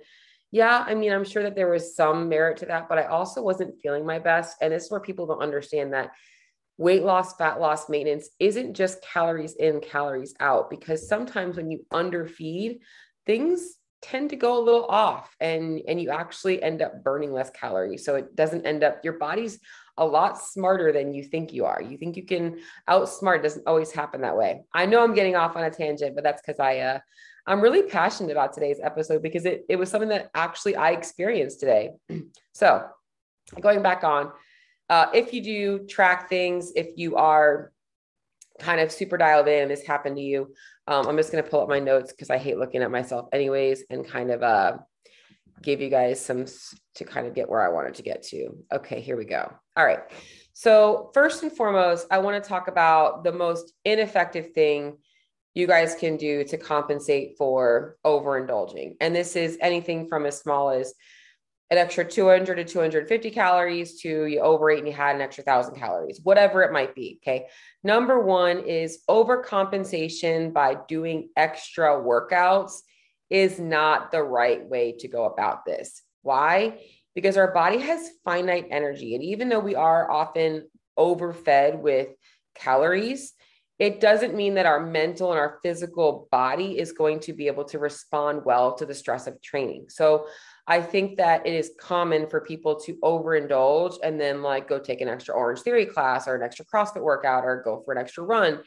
yeah 0.51 0.85
i 0.87 0.95
mean 0.95 1.13
i'm 1.13 1.25
sure 1.25 1.43
that 1.43 1.55
there 1.55 1.71
was 1.71 1.97
some 1.97 2.29
merit 2.29 2.57
to 2.57 2.67
that 2.67 2.89
but 2.89 2.99
i 2.99 3.05
also 3.05 3.43
wasn't 3.43 3.81
feeling 3.83 4.05
my 4.05 4.19
best 4.19 4.57
and 4.61 4.73
this 4.73 4.85
is 4.85 4.91
where 4.91 5.01
people 5.01 5.27
don't 5.27 5.43
understand 5.43 5.93
that 5.93 6.11
weight 6.77 7.03
loss 7.03 7.37
fat 7.37 7.61
loss 7.61 7.89
maintenance 7.89 8.31
isn't 8.41 8.75
just 8.75 9.03
calories 9.03 9.55
in 9.55 9.81
calories 9.81 10.35
out 10.41 10.71
because 10.71 11.09
sometimes 11.09 11.57
when 11.57 11.71
you 11.71 11.85
underfeed 11.93 12.79
things 13.27 13.77
tend 14.05 14.29
to 14.29 14.37
go 14.37 14.59
a 14.59 14.63
little 14.63 14.85
off 14.85 15.35
and 15.41 15.81
and 15.89 15.99
you 16.01 16.11
actually 16.11 16.63
end 16.63 16.83
up 16.83 17.03
burning 17.03 17.33
less 17.33 17.49
calories. 17.51 18.05
So 18.05 18.17
it 18.17 18.37
doesn't 18.37 18.67
end 18.67 18.85
up 18.85 19.01
your 19.03 19.15
body's 19.15 19.59
a 19.97 20.05
lot 20.05 20.39
smarter 20.39 20.93
than 20.93 21.15
you 21.15 21.25
think 21.25 21.55
you 21.55 21.65
are. 21.65 21.81
You 21.81 21.97
think 21.97 22.17
you 22.17 22.27
can 22.27 22.59
outsmart 22.89 23.43
doesn't 23.43 23.67
always 23.67 23.93
happen 23.93 24.21
that 24.21 24.37
way. 24.37 24.65
I 24.75 24.85
know 24.85 25.03
i'm 25.03 25.15
getting 25.15 25.37
off 25.37 25.57
on 25.57 25.65
a 25.65 25.71
tangent 25.71 26.15
but 26.15 26.23
that's 26.23 26.43
because 26.43 26.61
i 26.61 26.79
uh 26.81 26.99
i'm 27.47 27.61
really 27.61 27.83
passionate 27.83 28.33
about 28.33 28.53
today's 28.53 28.81
episode 28.83 29.23
because 29.23 29.45
it, 29.45 29.65
it 29.69 29.77
was 29.77 29.91
something 29.91 30.09
that 30.09 30.31
actually 30.35 30.77
i 30.77 30.91
experienced 30.91 31.61
today 31.61 31.91
so 32.53 32.85
going 33.61 33.83
back 33.83 34.05
on 34.05 34.31
uh, 34.91 35.07
if 35.15 35.33
you 35.33 35.43
do 35.43 35.87
track 35.87 36.29
things 36.29 36.73
if 36.77 36.89
you 36.97 37.17
are 37.17 37.73
kind 38.59 38.81
of 38.81 38.93
super 38.93 39.17
dialed 39.17 39.49
in 39.49 39.69
this 39.69 39.83
happened 39.87 40.17
to 40.17 40.23
you 40.23 40.53
um, 40.87 41.07
I'm 41.07 41.17
just 41.17 41.33
going 41.33 41.43
to 41.43 41.49
pull 41.49 41.63
up 41.63 41.69
my 41.69 41.81
notes 41.81 42.13
because 42.13 42.31
I 42.31 42.39
hate 42.39 42.59
looking 42.59 42.83
at 42.83 42.91
myself 42.91 43.29
anyways 43.33 43.85
and 43.89 44.07
kind 44.07 44.31
of 44.31 44.43
uh, 44.43 44.79
give 45.63 45.81
you 45.81 45.89
guys 45.89 46.21
some 46.21 46.45
to 46.97 47.05
kind 47.05 47.27
of 47.27 47.35
get 47.35 47.49
where 47.49 47.63
I 47.63 47.73
wanted 47.73 47.95
to 47.95 48.03
get 48.03 48.23
to. 48.25 48.51
Okay, 48.73 49.01
here 49.01 49.17
we 49.17 49.25
go. 49.25 49.51
All 49.77 49.85
right. 49.85 50.01
So, 50.53 51.11
first 51.15 51.43
and 51.43 51.51
foremost, 51.51 52.07
I 52.11 52.19
want 52.19 52.43
to 52.43 52.49
talk 52.49 52.69
about 52.69 53.25
the 53.25 53.33
most 53.33 53.73
ineffective 53.85 54.53
thing 54.53 54.99
you 55.55 55.67
guys 55.67 55.95
can 55.95 56.17
do 56.17 56.45
to 56.45 56.59
compensate 56.59 57.39
for 57.39 57.97
overindulging. 58.05 58.97
And 59.01 59.15
this 59.15 59.37
is 59.37 59.57
anything 59.61 60.09
from 60.09 60.27
as 60.27 60.39
small 60.39 60.71
as 60.71 60.93
an 61.71 61.79
extra 61.79 62.05
200 62.05 62.57
to 62.57 62.65
250 62.65 63.31
calories 63.31 64.01
to 64.01 64.27
you 64.27 64.41
overate 64.41 64.81
and 64.81 64.89
you 64.89 64.93
had 64.93 65.17
an 65.17 65.23
extra 65.23 65.45
thousand 65.45 65.77
calories, 65.77 66.21
whatever 66.23 66.63
it 66.63 66.73
might 66.73 66.95
be. 66.95 67.19
Okay. 67.23 67.47
Number 67.83 68.21
one 68.21 68.61
is 68.61 69.03
overcompensation 69.09 70.53
by 70.53 70.77
doing 70.89 71.31
extra 71.37 71.91
workouts 71.93 72.81
is 73.31 73.59
not 73.59 74.13
the 74.13 74.23
right 74.23 74.65
way 74.69 74.97
to 74.99 75.09
go 75.09 75.25
about 75.25 75.65
this. 75.65 76.03
Why? 76.23 76.81
Because 77.15 77.37
our 77.37 77.53
body 77.53 77.79
has 77.79 78.11
finite 78.25 78.67
energy. 78.71 79.15
And 79.15 79.25
even 79.25 79.49
though 79.49 79.61
we 79.61 79.75
are 79.75 80.11
often 80.11 80.69
overfed 80.97 81.79
with 81.79 82.09
calories, 82.55 83.33
it 83.79 84.01
doesn't 84.01 84.35
mean 84.35 84.55
that 84.55 84.67
our 84.67 84.85
mental 84.85 85.31
and 85.31 85.41
our 85.41 85.59
physical 85.63 86.29
body 86.31 86.79
is 86.79 86.93
going 86.93 87.21
to 87.21 87.33
be 87.33 87.49
able 87.49 87.65
to 87.65 87.79
respond 87.79 88.45
well 88.45 88.75
to 88.77 88.87
the 88.87 88.95
stress 88.95 89.27
of 89.27 89.41
training. 89.43 89.87
So, 89.89 90.27
I 90.67 90.81
think 90.81 91.19
that 91.19 91.47
it 91.47 91.53
is 91.53 91.73
common 91.79 92.27
for 92.27 92.41
people 92.41 92.81
to 92.81 92.97
overindulge 93.03 93.97
and 94.03 94.19
then 94.19 94.43
like 94.43 94.67
go 94.67 94.79
take 94.79 95.03
an 95.03 95.09
extra 95.09 95.35
Orange 95.35 95.61
Theory 95.61 95.85
class 95.85 96.27
or 96.27 96.35
an 96.35 96.43
extra 96.43 96.65
CrossFit 96.65 97.03
workout 97.03 97.45
or 97.45 97.63
go 97.63 97.83
for 97.85 97.93
an 97.93 98.01
extra 98.01 98.25
run. 98.25 98.61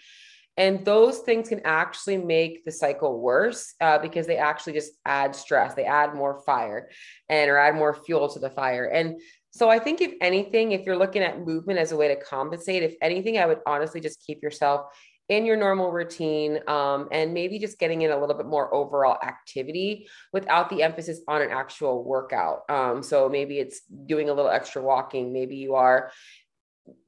And 0.58 0.84
those 0.84 1.20
things 1.20 1.50
can 1.50 1.62
actually 1.66 2.18
make 2.18 2.66
the 2.66 2.72
cycle 2.72 3.20
worse 3.20 3.76
uh, 3.80 4.00
because 4.00 4.26
they 4.26 4.38
actually 4.38 4.74
just 4.74 4.94
add 5.06 5.36
stress. 5.36 5.76
They 5.76 5.86
add 5.86 6.16
more 6.16 6.42
fire 6.46 6.90
and 7.30 7.50
or 7.50 7.58
add 7.58 7.76
more 7.76 7.94
fuel 7.94 8.28
to 8.30 8.40
the 8.40 8.50
fire. 8.50 8.86
And 8.86 9.22
so 9.58 9.70
I 9.70 9.80
think 9.80 10.02
if 10.02 10.14
anything, 10.22 10.74
if 10.74 10.86
you're 10.86 10.98
looking 10.98 11.24
at 11.24 11.40
movement 11.40 11.80
as 11.80 11.92
a 11.92 11.98
way 11.98 12.08
to 12.10 12.16
compensate, 12.16 12.84
if 12.84 12.94
anything, 13.02 13.40
I 13.40 13.48
would 13.48 13.60
honestly 13.66 14.00
just 14.00 14.24
keep 14.24 14.44
yourself 14.44 14.86
in 15.30 15.46
your 15.46 15.58
normal 15.58 15.92
routine 15.92 16.60
um, 16.68 17.10
and 17.12 17.34
maybe 17.34 17.58
just 17.58 17.80
getting 17.80 18.04
in 18.04 18.12
a 18.12 18.20
little 18.20 18.36
bit 18.36 18.46
more 18.46 18.74
overall 18.74 19.18
activity 19.24 20.08
without 20.32 20.70
the 20.70 20.84
emphasis 20.84 21.22
on 21.28 21.42
an 21.42 21.50
actual 21.50 22.04
workout. 22.04 22.62
Um, 22.70 23.02
so 23.02 23.28
maybe 23.28 23.58
it's 23.58 23.82
doing 23.82 24.30
a 24.30 24.34
little 24.34 24.52
extra 24.52 24.82
walking. 24.82 25.34
Maybe 25.34 25.56
you 25.56 25.74
are 25.74 26.12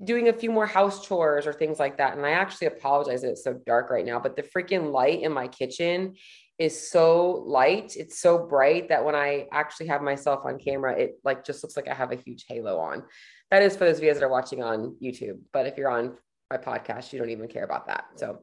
doing 0.03 0.27
a 0.27 0.33
few 0.33 0.51
more 0.51 0.65
house 0.65 1.05
chores 1.05 1.45
or 1.45 1.53
things 1.53 1.79
like 1.79 1.97
that. 1.97 2.17
And 2.17 2.25
I 2.25 2.31
actually 2.31 2.67
apologize 2.67 3.21
that 3.21 3.29
it's 3.29 3.43
so 3.43 3.53
dark 3.65 3.91
right 3.91 4.05
now, 4.05 4.19
but 4.19 4.35
the 4.35 4.43
freaking 4.43 4.91
light 4.91 5.21
in 5.21 5.31
my 5.31 5.47
kitchen 5.47 6.15
is 6.59 6.89
so 6.89 7.43
light. 7.47 7.95
It's 7.95 8.19
so 8.19 8.45
bright 8.45 8.89
that 8.89 9.03
when 9.03 9.15
I 9.15 9.47
actually 9.51 9.87
have 9.87 10.01
myself 10.01 10.45
on 10.45 10.59
camera, 10.59 10.93
it 10.99 11.19
like 11.23 11.45
just 11.45 11.63
looks 11.63 11.77
like 11.77 11.87
I 11.87 11.93
have 11.93 12.11
a 12.11 12.15
huge 12.15 12.45
halo 12.47 12.77
on. 12.77 13.03
That 13.49 13.63
is 13.63 13.75
for 13.75 13.85
those 13.85 13.97
of 13.97 14.03
you 14.03 14.13
that 14.13 14.21
are 14.21 14.29
watching 14.29 14.61
on 14.61 14.97
YouTube. 15.01 15.39
But 15.53 15.65
if 15.65 15.77
you're 15.77 15.89
on 15.89 16.17
my 16.51 16.57
podcast, 16.57 17.13
you 17.13 17.19
don't 17.19 17.29
even 17.29 17.47
care 17.47 17.63
about 17.63 17.87
that. 17.87 18.05
So 18.17 18.41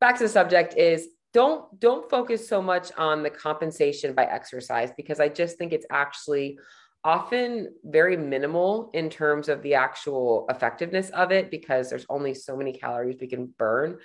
back 0.00 0.16
to 0.18 0.22
the 0.22 0.28
subject 0.28 0.76
is 0.76 1.08
don't 1.32 1.78
don't 1.78 2.08
focus 2.08 2.48
so 2.48 2.62
much 2.62 2.90
on 2.96 3.22
the 3.22 3.30
compensation 3.30 4.14
by 4.14 4.24
exercise 4.24 4.90
because 4.96 5.20
I 5.20 5.28
just 5.28 5.58
think 5.58 5.72
it's 5.72 5.86
actually 5.90 6.58
often 7.02 7.72
very 7.84 8.16
minimal 8.16 8.90
in 8.94 9.08
terms 9.08 9.48
of 9.48 9.62
the 9.62 9.74
actual 9.74 10.46
effectiveness 10.50 11.08
of 11.10 11.32
it 11.32 11.50
because 11.50 11.88
there's 11.88 12.06
only 12.10 12.34
so 12.34 12.56
many 12.56 12.72
calories 12.72 13.16
we 13.20 13.26
can 13.26 13.52
burn 13.58 13.98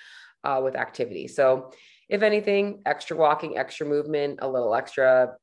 uh, 0.44 0.62
with 0.64 0.76
activity. 0.76 1.28
So 1.28 1.72
if 2.10 2.22
anything, 2.22 2.82
extra 2.86 3.18
walking, 3.18 3.58
extra 3.58 3.86
movement, 3.86 4.40
a 4.42 4.50
little 4.50 4.76
extra 4.76 5.36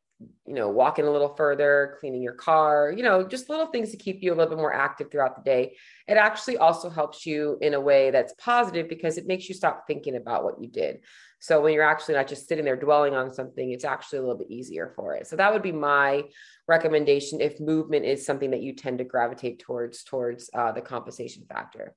you 0.47 0.54
know, 0.54 0.69
walking 0.69 1.07
a 1.07 1.11
little 1.11 1.35
further, 1.35 1.97
cleaning 2.00 2.23
your 2.23 2.35
car, 2.35 2.92
you 2.97 3.02
know, 3.02 3.26
just 3.26 3.49
little 3.49 3.66
things 3.66 3.90
to 3.90 3.97
keep 3.97 4.23
you 4.23 4.33
a 4.33 4.35
little 4.35 4.50
bit 4.50 4.59
more 4.59 4.75
active 4.75 5.11
throughout 5.11 5.37
the 5.37 5.42
day. 5.42 5.76
It 6.07 6.14
actually 6.14 6.59
also 6.59 6.90
helps 6.90 7.25
you 7.26 7.59
in 7.61 7.75
a 7.75 7.81
way 7.81 8.11
that's 8.11 8.35
positive 8.38 8.88
because 8.88 9.19
it 9.19 9.26
makes 9.26 9.49
you 9.49 9.54
stop 9.54 9.85
thinking 9.87 10.16
about 10.16 10.45
what 10.45 10.61
you 10.61 10.69
did. 10.69 11.00
So 11.40 11.61
when 11.61 11.75
you're 11.75 11.83
actually 11.83 12.14
not 12.14 12.28
just 12.28 12.47
sitting 12.47 12.64
there 12.64 12.76
dwelling 12.76 13.14
on 13.14 13.33
something, 13.33 13.73
it's 13.73 13.85
actually 13.85 14.21
a 14.21 14.23
little 14.23 14.38
bit 14.38 14.50
easier 14.50 14.92
for 14.95 15.14
it. 15.14 15.26
So 15.26 15.37
that 15.37 15.52
would 15.52 15.62
be 15.62 15.73
my 15.73 16.23
recommendation 16.69 17.40
if 17.40 17.59
movement 17.59 18.04
is 18.04 18.25
something 18.25 18.50
that 18.52 18.62
you 18.62 18.75
tend 18.75 18.99
to 18.99 19.04
gravitate 19.04 19.59
towards 19.59 20.04
towards 20.04 20.50
uh, 20.54 20.73
the 20.73 20.81
compensation 20.81 21.45
factor. 21.49 21.95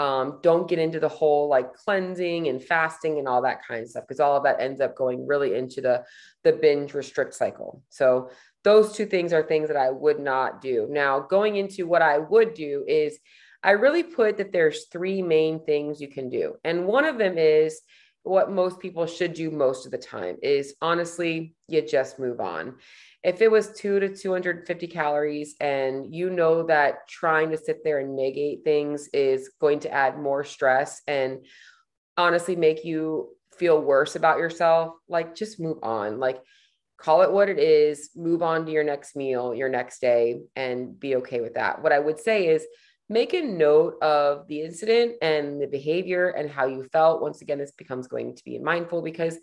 Um, 0.00 0.38
don't 0.42 0.66
get 0.66 0.78
into 0.78 0.98
the 0.98 1.10
whole 1.10 1.46
like 1.48 1.74
cleansing 1.74 2.48
and 2.48 2.64
fasting 2.64 3.18
and 3.18 3.28
all 3.28 3.42
that 3.42 3.60
kind 3.66 3.82
of 3.82 3.90
stuff 3.90 4.04
because 4.08 4.18
all 4.18 4.34
of 4.34 4.44
that 4.44 4.58
ends 4.58 4.80
up 4.80 4.96
going 4.96 5.26
really 5.26 5.54
into 5.54 5.82
the 5.82 6.04
the 6.42 6.54
binge 6.54 6.94
restrict 6.94 7.34
cycle. 7.34 7.82
So 7.90 8.30
those 8.64 8.94
two 8.94 9.04
things 9.04 9.34
are 9.34 9.42
things 9.42 9.68
that 9.68 9.76
I 9.76 9.90
would 9.90 10.18
not 10.18 10.62
do. 10.62 10.86
Now, 10.90 11.20
going 11.20 11.56
into 11.56 11.86
what 11.86 12.00
I 12.00 12.16
would 12.16 12.54
do 12.54 12.82
is 12.88 13.18
I 13.62 13.72
really 13.72 14.02
put 14.02 14.38
that 14.38 14.52
there's 14.52 14.86
three 14.86 15.20
main 15.20 15.66
things 15.66 16.00
you 16.00 16.08
can 16.08 16.30
do. 16.30 16.54
And 16.64 16.86
one 16.86 17.04
of 17.04 17.18
them 17.18 17.36
is 17.36 17.82
what 18.22 18.50
most 18.50 18.80
people 18.80 19.06
should 19.06 19.34
do 19.34 19.50
most 19.50 19.84
of 19.84 19.92
the 19.92 19.98
time 19.98 20.36
is 20.42 20.74
honestly, 20.80 21.54
you 21.68 21.86
just 21.86 22.18
move 22.18 22.40
on 22.40 22.76
if 23.22 23.42
it 23.42 23.50
was 23.50 23.72
two 23.72 24.00
to 24.00 24.14
250 24.14 24.86
calories 24.86 25.54
and 25.60 26.14
you 26.14 26.30
know 26.30 26.62
that 26.64 27.06
trying 27.08 27.50
to 27.50 27.58
sit 27.58 27.84
there 27.84 27.98
and 27.98 28.16
negate 28.16 28.64
things 28.64 29.08
is 29.12 29.50
going 29.60 29.80
to 29.80 29.92
add 29.92 30.18
more 30.18 30.42
stress 30.42 31.02
and 31.06 31.44
honestly 32.16 32.56
make 32.56 32.84
you 32.84 33.28
feel 33.58 33.80
worse 33.80 34.16
about 34.16 34.38
yourself, 34.38 34.94
like 35.08 35.34
just 35.34 35.60
move 35.60 35.78
on. 35.82 36.18
Like 36.18 36.40
call 36.96 37.22
it 37.22 37.32
what 37.32 37.48
it 37.48 37.58
is, 37.58 38.10
move 38.16 38.42
on 38.42 38.64
to 38.66 38.72
your 38.72 38.84
next 38.84 39.16
meal, 39.16 39.54
your 39.54 39.68
next 39.68 40.00
day, 40.00 40.40
and 40.56 40.98
be 40.98 41.16
okay 41.16 41.40
with 41.40 41.54
that. 41.54 41.82
What 41.82 41.92
I 41.92 41.98
would 41.98 42.18
say 42.18 42.48
is 42.48 42.66
make 43.10 43.34
a 43.34 43.42
note 43.42 44.02
of 44.02 44.46
the 44.48 44.62
incident 44.62 45.16
and 45.20 45.60
the 45.60 45.66
behavior 45.66 46.28
and 46.28 46.48
how 46.50 46.66
you 46.66 46.84
felt. 46.92 47.20
Once 47.20 47.42
again, 47.42 47.58
this 47.58 47.72
becomes 47.72 48.06
going 48.06 48.36
to 48.36 48.44
be 48.44 48.58
mindful 48.58 49.02
because 49.02 49.36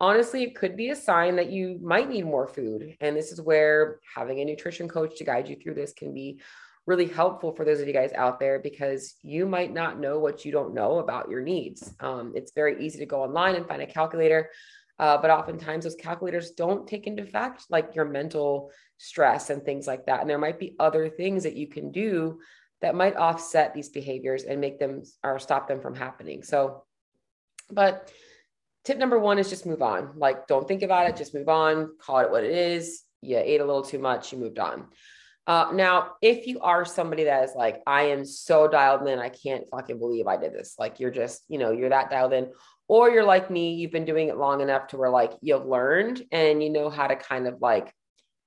honestly, 0.00 0.42
it 0.42 0.56
could 0.56 0.76
be 0.76 0.90
a 0.90 0.96
sign 0.96 1.36
that 1.36 1.50
you 1.50 1.78
might 1.82 2.08
need 2.08 2.24
more 2.24 2.48
food. 2.48 2.96
And 3.00 3.14
this 3.14 3.30
is 3.32 3.40
where 3.40 4.00
having 4.14 4.40
a 4.40 4.44
nutrition 4.44 4.88
coach 4.88 5.18
to 5.18 5.24
guide 5.24 5.48
you 5.48 5.56
through 5.56 5.74
this 5.74 5.92
can 5.92 6.14
be 6.14 6.40
really 6.86 7.06
helpful 7.06 7.52
for 7.52 7.64
those 7.64 7.80
of 7.80 7.86
you 7.86 7.92
guys 7.92 8.12
out 8.14 8.40
there 8.40 8.58
because 8.58 9.14
you 9.22 9.46
might 9.46 9.72
not 9.72 10.00
know 10.00 10.18
what 10.18 10.44
you 10.44 10.50
don't 10.50 10.74
know 10.74 10.98
about 10.98 11.30
your 11.30 11.42
needs. 11.42 11.94
Um, 12.00 12.32
it's 12.34 12.52
very 12.52 12.84
easy 12.84 12.98
to 12.98 13.06
go 13.06 13.22
online 13.22 13.54
and 13.54 13.68
find 13.68 13.82
a 13.82 13.86
calculator. 13.86 14.50
Uh, 14.98 15.16
but 15.16 15.30
oftentimes 15.30 15.84
those 15.84 15.94
calculators 15.94 16.50
don't 16.50 16.86
take 16.86 17.06
into 17.06 17.24
fact 17.24 17.64
like 17.70 17.94
your 17.94 18.04
mental 18.04 18.70
stress 18.98 19.50
and 19.50 19.62
things 19.62 19.86
like 19.86 20.06
that. 20.06 20.20
And 20.20 20.28
there 20.28 20.38
might 20.38 20.58
be 20.58 20.76
other 20.78 21.08
things 21.08 21.42
that 21.44 21.56
you 21.56 21.68
can 21.68 21.90
do 21.90 22.40
that 22.82 22.94
might 22.94 23.16
offset 23.16 23.74
these 23.74 23.90
behaviors 23.90 24.44
and 24.44 24.60
make 24.60 24.78
them 24.78 25.02
or 25.22 25.38
stop 25.38 25.68
them 25.68 25.80
from 25.80 25.94
happening. 25.94 26.42
So, 26.42 26.84
but 27.70 28.10
tip 28.84 28.98
number 28.98 29.18
one 29.18 29.38
is 29.38 29.48
just 29.48 29.66
move 29.66 29.82
on. 29.82 30.12
Like, 30.16 30.46
don't 30.46 30.66
think 30.66 30.82
about 30.82 31.08
it, 31.08 31.16
just 31.16 31.34
move 31.34 31.48
on, 31.48 31.96
call 31.98 32.20
it 32.20 32.30
what 32.30 32.44
it 32.44 32.52
is. 32.52 33.02
You 33.22 33.38
ate 33.38 33.60
a 33.60 33.64
little 33.64 33.82
too 33.82 33.98
much, 33.98 34.32
you 34.32 34.38
moved 34.38 34.58
on. 34.58 34.86
Uh, 35.46 35.70
now, 35.72 36.12
if 36.22 36.46
you 36.46 36.60
are 36.60 36.84
somebody 36.84 37.24
that 37.24 37.44
is 37.44 37.54
like, 37.56 37.82
I 37.86 38.02
am 38.04 38.24
so 38.24 38.68
dialed 38.68 39.06
in, 39.08 39.18
I 39.18 39.30
can't 39.30 39.68
fucking 39.70 39.98
believe 39.98 40.26
I 40.26 40.36
did 40.36 40.52
this. 40.52 40.76
Like, 40.78 41.00
you're 41.00 41.10
just, 41.10 41.42
you 41.48 41.58
know, 41.58 41.72
you're 41.72 41.88
that 41.90 42.10
dialed 42.10 42.32
in, 42.32 42.50
or 42.88 43.10
you're 43.10 43.24
like 43.24 43.50
me, 43.50 43.74
you've 43.74 43.92
been 43.92 44.04
doing 44.04 44.28
it 44.28 44.36
long 44.36 44.60
enough 44.60 44.88
to 44.88 44.96
where 44.96 45.10
like 45.10 45.32
you've 45.40 45.64
learned 45.64 46.22
and 46.32 46.60
you 46.60 46.70
know 46.70 46.90
how 46.90 47.06
to 47.06 47.14
kind 47.14 47.46
of 47.46 47.60
like 47.60 47.94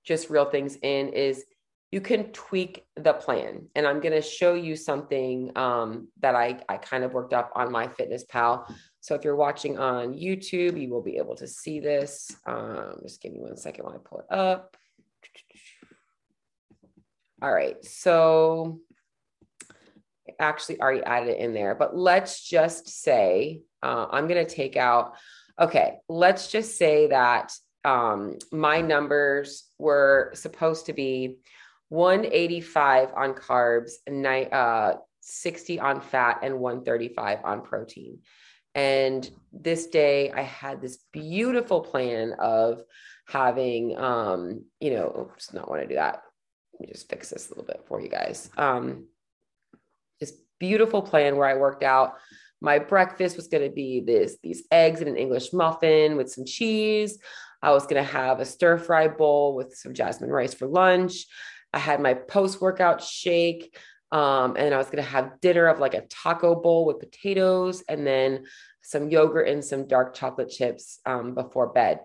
just 0.03 0.29
reel 0.29 0.45
things 0.45 0.75
in 0.81 1.09
is 1.09 1.45
you 1.93 2.01
can 2.01 2.25
tweak 2.31 2.85
the 2.95 3.13
plan. 3.13 3.67
And 3.75 3.87
I'm 3.87 4.01
going 4.01 4.13
to 4.13 4.21
show 4.21 4.53
you 4.53 4.75
something 4.75 5.51
um, 5.55 6.09
that 6.19 6.35
I, 6.35 6.59
I 6.67 6.77
kind 6.77 7.03
of 7.03 7.13
worked 7.13 7.33
up 7.33 7.51
on 7.55 7.69
MyFitnessPal. 7.69 8.73
So 9.03 9.15
if 9.15 9.25
you're 9.25 9.36
watching 9.36 9.77
on 9.77 10.13
YouTube, 10.13 10.81
you 10.81 10.89
will 10.89 11.01
be 11.01 11.17
able 11.17 11.36
to 11.36 11.45
see 11.45 11.81
this. 11.81 12.33
Um, 12.48 13.00
just 13.01 13.22
give 13.22 13.33
me 13.33 13.41
one 13.41 13.57
second 13.57 13.83
while 13.83 13.95
I 13.95 13.98
pull 13.98 14.19
it 14.19 14.33
up. 14.33 14.77
All 17.41 17.51
right. 17.51 17.83
So 17.83 18.79
actually 20.39 20.79
already 20.79 21.03
added 21.03 21.31
it 21.31 21.39
in 21.39 21.53
there, 21.53 21.75
but 21.75 21.98
let's 21.98 22.48
just 22.48 22.88
say 22.88 23.63
uh, 23.81 24.07
I'm 24.10 24.29
going 24.29 24.45
to 24.45 24.55
take 24.55 24.77
out, 24.77 25.15
okay, 25.60 25.98
let's 26.07 26.50
just 26.50 26.77
say 26.77 27.07
that 27.07 27.51
um, 27.83 28.38
my 28.53 28.79
numbers 28.79 29.65
were 29.77 30.31
supposed 30.33 30.86
to 30.86 30.93
be 30.93 31.39
185 31.89 33.10
on 33.17 33.33
carbs, 33.33 33.91
ni- 34.10 34.50
uh, 34.50 34.93
60 35.19 35.81
on 35.81 36.00
fat, 36.00 36.39
and 36.41 36.57
135 36.57 37.39
on 37.43 37.63
protein. 37.63 38.19
And 38.75 39.29
this 39.51 39.87
day, 39.87 40.31
I 40.31 40.41
had 40.41 40.81
this 40.81 40.97
beautiful 41.11 41.81
plan 41.81 42.33
of 42.39 42.81
having, 43.27 43.97
um, 43.97 44.65
you 44.79 44.91
know, 44.91 45.31
just 45.37 45.53
not 45.53 45.69
want 45.69 45.81
to 45.81 45.87
do 45.87 45.95
that. 45.95 46.23
Let 46.73 46.81
me 46.81 46.91
just 46.91 47.09
fix 47.09 47.29
this 47.29 47.47
a 47.47 47.51
little 47.51 47.65
bit 47.65 47.83
for 47.87 48.01
you 48.01 48.09
guys. 48.09 48.49
Um, 48.57 49.05
this 50.19 50.33
beautiful 50.59 51.01
plan 51.01 51.35
where 51.35 51.47
I 51.47 51.55
worked 51.55 51.83
out. 51.83 52.15
My 52.61 52.79
breakfast 52.79 53.35
was 53.35 53.47
going 53.47 53.63
to 53.67 53.73
be 53.73 53.99
this 53.99 54.37
these 54.41 54.63
eggs 54.71 55.01
and 55.01 55.09
an 55.09 55.17
English 55.17 55.53
muffin 55.53 56.15
with 56.15 56.31
some 56.31 56.45
cheese. 56.45 57.19
I 57.61 57.71
was 57.71 57.83
going 57.85 58.03
to 58.03 58.11
have 58.11 58.39
a 58.39 58.45
stir 58.45 58.77
fry 58.77 59.07
bowl 59.07 59.55
with 59.55 59.75
some 59.75 59.93
jasmine 59.93 60.29
rice 60.29 60.53
for 60.53 60.67
lunch. 60.67 61.25
I 61.73 61.79
had 61.79 62.01
my 62.01 62.13
post 62.13 62.61
workout 62.61 63.01
shake. 63.01 63.77
Um, 64.13 64.55
and 64.58 64.75
I 64.75 64.77
was 64.77 64.86
going 64.86 65.03
to 65.03 65.10
have 65.10 65.41
dinner 65.41 65.65
of 65.65 65.79
like 65.79 65.96
a 65.96 66.05
taco 66.05 66.53
bowl 66.53 66.86
with 66.86 67.00
potatoes 67.00 67.84
and 67.89 68.05
then 68.05 68.46
some 68.84 69.10
yogurt 69.10 69.48
and 69.48 69.65
some 69.65 69.88
dark 69.88 70.13
chocolate 70.13 70.51
chips 70.51 71.00
um, 71.08 71.34
before 71.34 71.74
bed. 71.74 72.01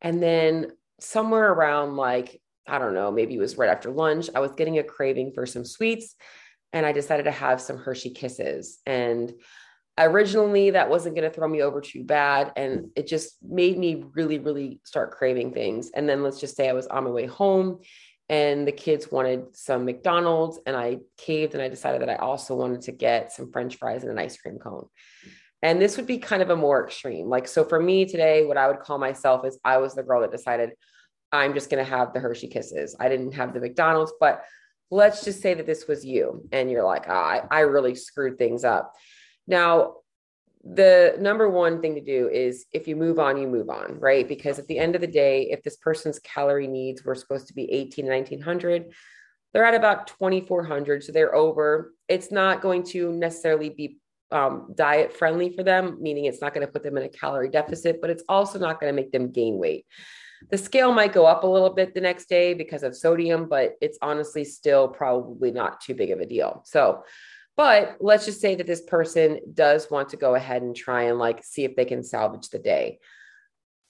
And 0.00 0.20
then 0.20 0.72
somewhere 0.98 1.52
around 1.52 1.96
like, 1.96 2.40
I 2.66 2.80
don't 2.80 2.94
know, 2.94 3.12
maybe 3.12 3.36
it 3.36 3.38
was 3.38 3.56
right 3.56 3.70
after 3.70 3.92
lunch, 3.92 4.28
I 4.34 4.40
was 4.40 4.50
getting 4.52 4.78
a 4.78 4.82
craving 4.82 5.32
for 5.34 5.46
some 5.46 5.64
sweets 5.64 6.16
and 6.72 6.84
I 6.84 6.90
decided 6.90 7.24
to 7.24 7.30
have 7.30 7.60
some 7.60 7.78
Hershey 7.78 8.10
kisses. 8.10 8.80
And 8.84 9.32
originally 9.96 10.70
that 10.70 10.90
wasn't 10.90 11.14
going 11.14 11.30
to 11.30 11.34
throw 11.34 11.46
me 11.46 11.62
over 11.62 11.80
too 11.80 12.02
bad. 12.02 12.52
And 12.56 12.90
it 12.96 13.06
just 13.06 13.36
made 13.40 13.78
me 13.78 14.04
really, 14.14 14.40
really 14.40 14.80
start 14.82 15.12
craving 15.12 15.52
things. 15.52 15.90
And 15.94 16.08
then 16.08 16.24
let's 16.24 16.40
just 16.40 16.56
say 16.56 16.68
I 16.68 16.72
was 16.72 16.88
on 16.88 17.04
my 17.04 17.10
way 17.10 17.26
home 17.26 17.78
and 18.32 18.66
the 18.66 18.72
kids 18.72 19.12
wanted 19.12 19.54
some 19.54 19.84
McDonald's 19.84 20.58
and 20.64 20.74
I 20.74 21.00
caved 21.18 21.52
and 21.52 21.62
I 21.62 21.68
decided 21.68 22.00
that 22.00 22.08
I 22.08 22.16
also 22.16 22.54
wanted 22.54 22.80
to 22.82 22.92
get 22.92 23.30
some 23.30 23.52
french 23.52 23.76
fries 23.76 24.04
and 24.04 24.10
an 24.10 24.18
ice 24.18 24.38
cream 24.38 24.58
cone. 24.58 24.86
And 25.60 25.78
this 25.78 25.98
would 25.98 26.06
be 26.06 26.16
kind 26.16 26.40
of 26.40 26.48
a 26.48 26.56
more 26.56 26.82
extreme. 26.82 27.28
Like 27.28 27.46
so 27.46 27.62
for 27.62 27.78
me 27.78 28.06
today 28.06 28.46
what 28.46 28.56
I 28.56 28.68
would 28.68 28.80
call 28.80 28.96
myself 28.96 29.44
is 29.44 29.60
I 29.66 29.76
was 29.76 29.94
the 29.94 30.02
girl 30.02 30.22
that 30.22 30.30
decided 30.30 30.70
I'm 31.30 31.52
just 31.52 31.68
going 31.68 31.84
to 31.84 31.90
have 31.90 32.14
the 32.14 32.20
Hershey 32.20 32.48
kisses. 32.48 32.96
I 32.98 33.10
didn't 33.10 33.32
have 33.32 33.52
the 33.52 33.60
McDonald's, 33.60 34.14
but 34.18 34.42
let's 34.90 35.24
just 35.24 35.42
say 35.42 35.52
that 35.52 35.66
this 35.66 35.86
was 35.86 36.02
you 36.02 36.48
and 36.52 36.70
you're 36.70 36.84
like, 36.84 37.04
oh, 37.08 37.12
I, 37.12 37.42
I 37.50 37.60
really 37.60 37.94
screwed 37.94 38.38
things 38.38 38.64
up. 38.64 38.94
Now, 39.46 39.96
the 40.64 41.16
number 41.18 41.48
one 41.48 41.80
thing 41.80 41.94
to 41.96 42.00
do 42.00 42.28
is 42.28 42.66
if 42.72 42.86
you 42.86 42.94
move 42.94 43.18
on, 43.18 43.36
you 43.36 43.48
move 43.48 43.68
on, 43.68 43.98
right? 43.98 44.26
Because 44.28 44.58
at 44.58 44.66
the 44.68 44.78
end 44.78 44.94
of 44.94 45.00
the 45.00 45.06
day, 45.06 45.50
if 45.50 45.62
this 45.62 45.76
person's 45.76 46.20
calorie 46.20 46.68
needs 46.68 47.04
were 47.04 47.16
supposed 47.16 47.48
to 47.48 47.54
be 47.54 47.70
18, 47.70 48.06
1900, 48.06 48.92
they're 49.52 49.64
at 49.64 49.74
about 49.74 50.06
2400. 50.06 51.02
So 51.02 51.12
they're 51.12 51.34
over. 51.34 51.92
It's 52.08 52.30
not 52.30 52.62
going 52.62 52.84
to 52.84 53.12
necessarily 53.12 53.70
be 53.70 53.98
um, 54.30 54.72
diet 54.74 55.12
friendly 55.12 55.54
for 55.54 55.62
them, 55.62 55.98
meaning 56.00 56.24
it's 56.24 56.40
not 56.40 56.54
going 56.54 56.66
to 56.66 56.72
put 56.72 56.82
them 56.82 56.96
in 56.96 57.02
a 57.02 57.08
calorie 57.08 57.50
deficit, 57.50 58.00
but 58.00 58.10
it's 58.10 58.24
also 58.28 58.58
not 58.58 58.80
going 58.80 58.90
to 58.90 58.96
make 58.96 59.12
them 59.12 59.30
gain 59.30 59.58
weight. 59.58 59.84
The 60.50 60.58
scale 60.58 60.92
might 60.92 61.12
go 61.12 61.26
up 61.26 61.44
a 61.44 61.46
little 61.46 61.70
bit 61.70 61.94
the 61.94 62.00
next 62.00 62.28
day 62.28 62.54
because 62.54 62.82
of 62.82 62.96
sodium, 62.96 63.48
but 63.48 63.74
it's 63.80 63.98
honestly 64.00 64.44
still 64.44 64.88
probably 64.88 65.50
not 65.50 65.80
too 65.80 65.94
big 65.94 66.10
of 66.10 66.20
a 66.20 66.26
deal. 66.26 66.62
So, 66.64 67.04
but 67.56 67.96
let's 68.00 68.24
just 68.24 68.40
say 68.40 68.54
that 68.54 68.66
this 68.66 68.82
person 68.82 69.40
does 69.52 69.90
want 69.90 70.10
to 70.10 70.16
go 70.16 70.34
ahead 70.34 70.62
and 70.62 70.74
try 70.74 71.04
and 71.04 71.18
like 71.18 71.44
see 71.44 71.64
if 71.64 71.76
they 71.76 71.84
can 71.84 72.02
salvage 72.02 72.48
the 72.48 72.58
day. 72.58 72.98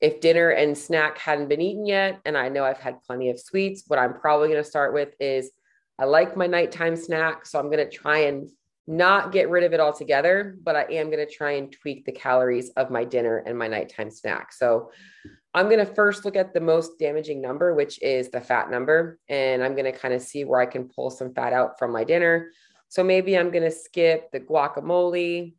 If 0.00 0.20
dinner 0.20 0.50
and 0.50 0.76
snack 0.76 1.18
hadn't 1.18 1.48
been 1.48 1.60
eaten 1.60 1.86
yet, 1.86 2.20
and 2.24 2.36
I 2.36 2.48
know 2.48 2.64
I've 2.64 2.80
had 2.80 3.02
plenty 3.02 3.30
of 3.30 3.38
sweets, 3.38 3.84
what 3.86 4.00
I'm 4.00 4.14
probably 4.14 4.48
going 4.48 4.62
to 4.62 4.68
start 4.68 4.92
with 4.92 5.14
is 5.20 5.52
I 5.98 6.06
like 6.06 6.36
my 6.36 6.48
nighttime 6.48 6.96
snack. 6.96 7.46
So 7.46 7.60
I'm 7.60 7.70
going 7.70 7.78
to 7.78 7.88
try 7.88 8.20
and 8.20 8.48
not 8.88 9.30
get 9.30 9.48
rid 9.48 9.62
of 9.62 9.72
it 9.72 9.78
altogether, 9.78 10.58
but 10.60 10.74
I 10.74 10.82
am 10.94 11.06
going 11.10 11.24
to 11.24 11.32
try 11.32 11.52
and 11.52 11.70
tweak 11.70 12.04
the 12.04 12.10
calories 12.12 12.70
of 12.70 12.90
my 12.90 13.04
dinner 13.04 13.38
and 13.38 13.56
my 13.56 13.68
nighttime 13.68 14.10
snack. 14.10 14.52
So 14.52 14.90
I'm 15.54 15.66
going 15.66 15.84
to 15.84 15.94
first 15.94 16.24
look 16.24 16.34
at 16.34 16.52
the 16.52 16.60
most 16.60 16.98
damaging 16.98 17.40
number, 17.40 17.74
which 17.74 18.02
is 18.02 18.30
the 18.30 18.40
fat 18.40 18.70
number. 18.70 19.20
And 19.28 19.62
I'm 19.62 19.76
going 19.76 19.84
to 19.84 19.96
kind 19.96 20.14
of 20.14 20.22
see 20.22 20.44
where 20.44 20.60
I 20.60 20.66
can 20.66 20.88
pull 20.88 21.10
some 21.10 21.32
fat 21.32 21.52
out 21.52 21.78
from 21.78 21.92
my 21.92 22.02
dinner. 22.02 22.50
So 22.92 23.02
maybe 23.02 23.38
I'm 23.38 23.50
going 23.50 23.64
to 23.64 23.70
skip 23.70 24.30
the 24.32 24.40
guacamole 24.40 25.54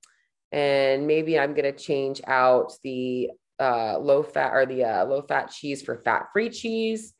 and 0.51 1.07
maybe 1.07 1.39
I'm 1.39 1.55
going 1.55 1.63
to 1.63 1.71
change 1.71 2.21
out 2.27 2.73
the 2.83 3.31
uh, 3.59 3.97
low 3.97 4.21
fat 4.21 4.53
or 4.53 4.67
the 4.67 4.83
uh, 4.83 5.05
low 5.05 5.23
fat 5.23 5.49
cheese 5.49 5.81
for 5.81 5.97
fat 5.97 6.27
free 6.31 6.51
cheese. 6.51 7.15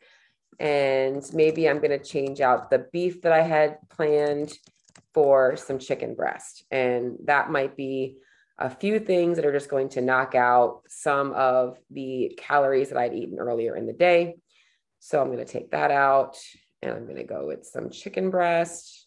And 0.60 1.28
maybe 1.34 1.68
I'm 1.68 1.80
going 1.80 1.98
to 1.98 2.06
change 2.06 2.42
out 2.42 2.70
the 2.70 2.86
beef 2.94 3.24
that 3.24 3.32
I 3.32 3.42
had 3.42 3.78
planned 3.90 4.54
for 5.16 5.56
some 5.56 5.80
chicken 5.80 6.14
breast. 6.14 6.64
And 6.70 7.18
that 7.26 7.50
might 7.50 7.76
be 7.76 8.18
a 8.60 8.70
few 8.70 9.00
things 9.00 9.38
that 9.38 9.48
are 9.48 9.52
just 9.52 9.68
going 9.68 9.90
to 9.90 10.02
knock 10.02 10.36
out 10.36 10.84
some 10.90 11.34
of 11.34 11.80
the 11.90 12.38
calories 12.38 12.90
that 12.90 13.00
I'd 13.00 13.16
eaten 13.16 13.40
earlier 13.40 13.76
in 13.76 13.88
the 13.88 13.94
day. 13.94 14.36
So 15.00 15.20
I'm 15.20 15.32
going 15.32 15.44
to 15.44 15.52
take 15.52 15.72
that 15.72 15.90
out 15.90 16.38
and 16.84 16.92
I'm 16.92 17.06
going 17.06 17.18
to 17.18 17.24
go 17.24 17.48
with 17.48 17.66
some 17.66 17.90
chicken 17.90 18.30
breast. 18.30 19.03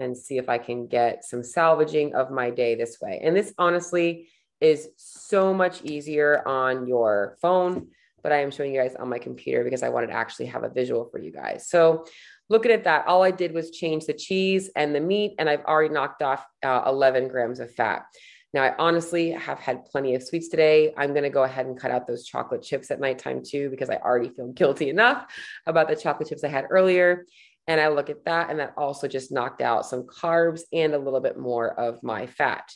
And 0.00 0.16
see 0.16 0.38
if 0.38 0.48
I 0.48 0.58
can 0.58 0.86
get 0.86 1.24
some 1.24 1.42
salvaging 1.42 2.14
of 2.14 2.30
my 2.30 2.50
day 2.50 2.74
this 2.74 2.98
way. 3.00 3.20
And 3.22 3.36
this 3.36 3.52
honestly 3.58 4.28
is 4.60 4.88
so 4.96 5.54
much 5.54 5.82
easier 5.82 6.46
on 6.46 6.86
your 6.86 7.36
phone, 7.40 7.88
but 8.22 8.32
I 8.32 8.38
am 8.38 8.50
showing 8.50 8.74
you 8.74 8.80
guys 8.80 8.94
on 8.94 9.08
my 9.08 9.18
computer 9.18 9.64
because 9.64 9.82
I 9.82 9.88
wanted 9.88 10.08
to 10.08 10.12
actually 10.12 10.46
have 10.46 10.64
a 10.64 10.68
visual 10.68 11.08
for 11.10 11.18
you 11.18 11.32
guys. 11.32 11.68
So 11.68 12.04
looking 12.48 12.72
at 12.72 12.84
that, 12.84 13.06
all 13.06 13.22
I 13.22 13.30
did 13.30 13.52
was 13.52 13.70
change 13.70 14.06
the 14.06 14.12
cheese 14.12 14.70
and 14.76 14.94
the 14.94 15.00
meat, 15.00 15.34
and 15.38 15.48
I've 15.48 15.64
already 15.64 15.94
knocked 15.94 16.22
off 16.22 16.44
uh, 16.62 16.82
11 16.86 17.28
grams 17.28 17.60
of 17.60 17.72
fat. 17.72 18.04
Now, 18.52 18.64
I 18.64 18.74
honestly 18.78 19.30
have 19.30 19.60
had 19.60 19.86
plenty 19.86 20.16
of 20.16 20.24
sweets 20.24 20.48
today. 20.48 20.92
I'm 20.96 21.10
going 21.10 21.22
to 21.22 21.30
go 21.30 21.44
ahead 21.44 21.66
and 21.66 21.78
cut 21.78 21.92
out 21.92 22.08
those 22.08 22.26
chocolate 22.26 22.62
chips 22.62 22.90
at 22.90 22.98
nighttime 22.98 23.42
too, 23.46 23.70
because 23.70 23.90
I 23.90 23.96
already 23.96 24.28
feel 24.28 24.48
guilty 24.52 24.90
enough 24.90 25.32
about 25.66 25.88
the 25.88 25.96
chocolate 25.96 26.28
chips 26.28 26.42
I 26.42 26.48
had 26.48 26.66
earlier. 26.68 27.26
And 27.66 27.80
I 27.80 27.88
look 27.88 28.10
at 28.10 28.24
that, 28.24 28.50
and 28.50 28.58
that 28.58 28.74
also 28.76 29.06
just 29.06 29.30
knocked 29.30 29.60
out 29.60 29.86
some 29.86 30.02
carbs 30.02 30.62
and 30.72 30.94
a 30.94 30.98
little 30.98 31.20
bit 31.20 31.38
more 31.38 31.78
of 31.78 32.02
my 32.02 32.26
fat. 32.26 32.70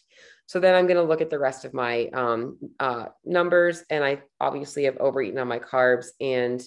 So 0.46 0.60
then 0.60 0.74
I'm 0.74 0.86
going 0.86 0.98
to 0.98 1.02
look 1.02 1.20
at 1.20 1.30
the 1.30 1.38
rest 1.38 1.64
of 1.64 1.74
my 1.74 2.08
um, 2.08 2.58
uh, 2.78 3.06
numbers, 3.24 3.82
and 3.90 4.04
I 4.04 4.22
obviously 4.40 4.84
have 4.84 4.98
overeaten 4.98 5.38
on 5.38 5.48
my 5.48 5.58
carbs 5.58 6.08
and 6.20 6.62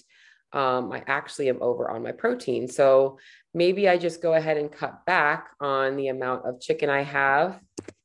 um, 0.52 0.90
I 0.92 1.04
actually 1.06 1.48
am 1.48 1.62
over 1.62 1.90
on 1.90 2.02
my 2.02 2.12
protein. 2.12 2.68
So 2.68 3.18
maybe 3.54 3.88
I 3.88 3.98
just 3.98 4.22
go 4.22 4.34
ahead 4.34 4.56
and 4.56 4.72
cut 4.72 5.04
back 5.04 5.48
on 5.60 5.96
the 5.96 6.08
amount 6.08 6.46
of 6.46 6.60
chicken 6.60 6.88
I 6.88 7.02
have 7.02 7.60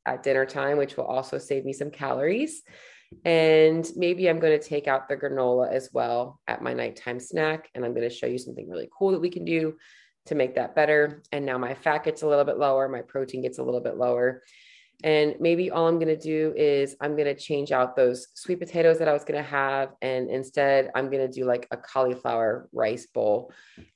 at 0.06 0.24
dinner 0.24 0.46
time, 0.46 0.78
which 0.78 0.98
will 0.98 1.06
also 1.06 1.38
save 1.38 1.64
me 1.64 1.74
some 1.74 1.90
calories. 1.90 2.62
And 3.24 3.90
maybe 3.96 4.30
I'm 4.30 4.40
going 4.40 4.60
to 4.60 4.68
take 4.68 4.88
out 4.88 5.08
the 5.08 5.16
granola 5.16 5.72
as 5.72 5.90
well 5.94 6.40
at 6.48 6.62
my 6.62 6.74
nighttime 6.74 7.20
snack. 7.20 7.70
And 7.74 7.86
I'm 7.86 7.94
going 7.94 8.10
to 8.10 8.14
show 8.14 8.26
you 8.26 8.38
something 8.38 8.70
really 8.70 8.90
cool 8.98 9.12
that 9.12 9.22
we 9.22 9.30
can 9.30 9.46
do 9.46 9.78
to 10.26 10.36
make 10.36 10.56
that 10.56 10.76
better. 10.76 11.22
And 11.32 11.46
now 11.46 11.58
my 11.58 11.74
fat 11.74 12.04
gets 12.04 12.22
a 12.22 12.28
little 12.28 12.46
bit 12.46 12.58
lower, 12.58 12.88
my 12.88 13.02
protein 13.02 13.42
gets 13.42 13.58
a 13.58 13.64
little 13.64 13.82
bit 13.82 13.98
lower. 13.98 14.44
And 15.04 15.36
maybe 15.42 15.70
all 15.70 15.88
I'm 15.88 16.00
going 16.00 16.16
to 16.16 16.18
do 16.18 16.54
is 16.56 16.96
I'm 17.02 17.16
going 17.18 17.26
to 17.26 17.36
change 17.36 17.74
out 17.74 17.96
those 17.96 18.28
sweet 18.36 18.60
potatoes 18.60 19.00
that 19.00 19.10
I 19.10 19.14
was 19.14 19.26
going 19.26 19.42
to 19.42 19.50
have. 19.50 19.90
And 20.02 20.30
instead, 20.30 20.92
I'm 20.96 21.10
going 21.10 21.28
to 21.28 21.34
do 21.34 21.46
like 21.46 21.68
a 21.72 21.78
cauliflower 21.78 22.70
rice 22.72 23.08
bowl 23.08 23.52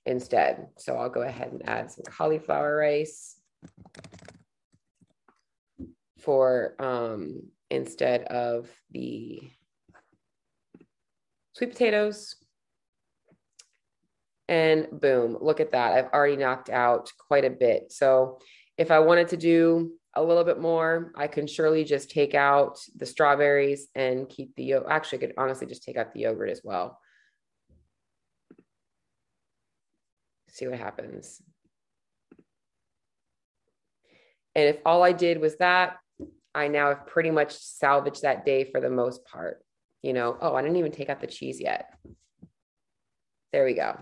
instead. 0.06 0.68
So 0.78 0.98
I'll 0.98 1.10
go 1.10 1.22
ahead 1.22 1.54
and 1.54 1.68
add 1.68 1.92
some 1.92 2.04
cauliflower 2.04 2.76
rice 2.76 3.40
for 6.20 6.76
um, 6.80 7.44
instead 7.70 8.24
of 8.24 8.70
the 8.92 9.40
sweet 11.54 11.72
potatoes. 11.72 12.36
And 14.50 14.88
boom, 14.92 15.38
look 15.42 15.60
at 15.60 15.72
that. 15.72 15.94
I've 15.94 16.12
already 16.14 16.38
knocked 16.38 16.70
out 16.70 17.12
quite 17.28 17.46
a 17.46 17.50
bit. 17.50 17.92
So 17.92 18.40
if 18.78 18.92
I 18.92 19.00
wanted 19.00 19.30
to 19.30 19.38
do 19.38 19.94
a 20.16 20.24
little 20.24 20.44
bit 20.44 20.60
more, 20.60 21.12
I 21.16 21.28
can 21.28 21.48
surely 21.48 21.84
just 21.84 22.10
take 22.10 22.34
out 22.34 22.80
the 22.96 23.06
strawberries 23.06 23.88
and 23.94 24.30
keep 24.30 24.56
the 24.56 24.64
yogurt. 24.64 24.92
Actually, 24.92 25.20
I 25.20 25.22
could 25.22 25.36
honestly 25.38 25.68
just 25.68 25.84
take 25.84 25.98
out 25.98 26.14
the 26.14 26.22
yogurt 26.22 26.50
as 26.50 26.62
well. 26.64 27.00
See 30.50 30.68
what 30.68 30.80
happens. 30.80 31.42
And 34.56 34.70
if 34.70 34.78
all 34.86 35.04
I 35.04 35.12
did 35.12 35.40
was 35.40 35.58
that, 35.58 35.98
I 36.56 36.68
now 36.68 36.88
have 36.88 37.06
pretty 37.06 37.30
much 37.30 37.54
salvaged 37.54 38.24
that 38.24 38.44
day 38.44 38.64
for 38.64 38.82
the 38.82 38.90
most 38.90 39.24
part. 39.26 39.64
You 40.02 40.14
know, 40.14 40.36
oh, 40.42 40.56
I 40.56 40.64
didn't 40.64 40.78
even 40.78 40.92
take 40.92 41.10
out 41.10 41.22
the 41.22 41.28
cheese 41.28 41.62
yet. 41.62 41.94
There 43.54 43.66
we 43.66 43.76
go. 43.76 44.00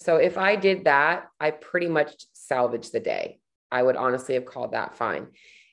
So 0.00 0.16
if 0.16 0.38
I 0.38 0.56
did 0.56 0.84
that, 0.84 1.26
I 1.38 1.50
pretty 1.50 1.88
much 1.88 2.24
salvaged 2.32 2.92
the 2.92 3.00
day. 3.00 3.38
I 3.70 3.82
would 3.82 3.96
honestly 3.96 4.34
have 4.34 4.46
called 4.46 4.72
that 4.72 4.96
fine. 4.96 5.28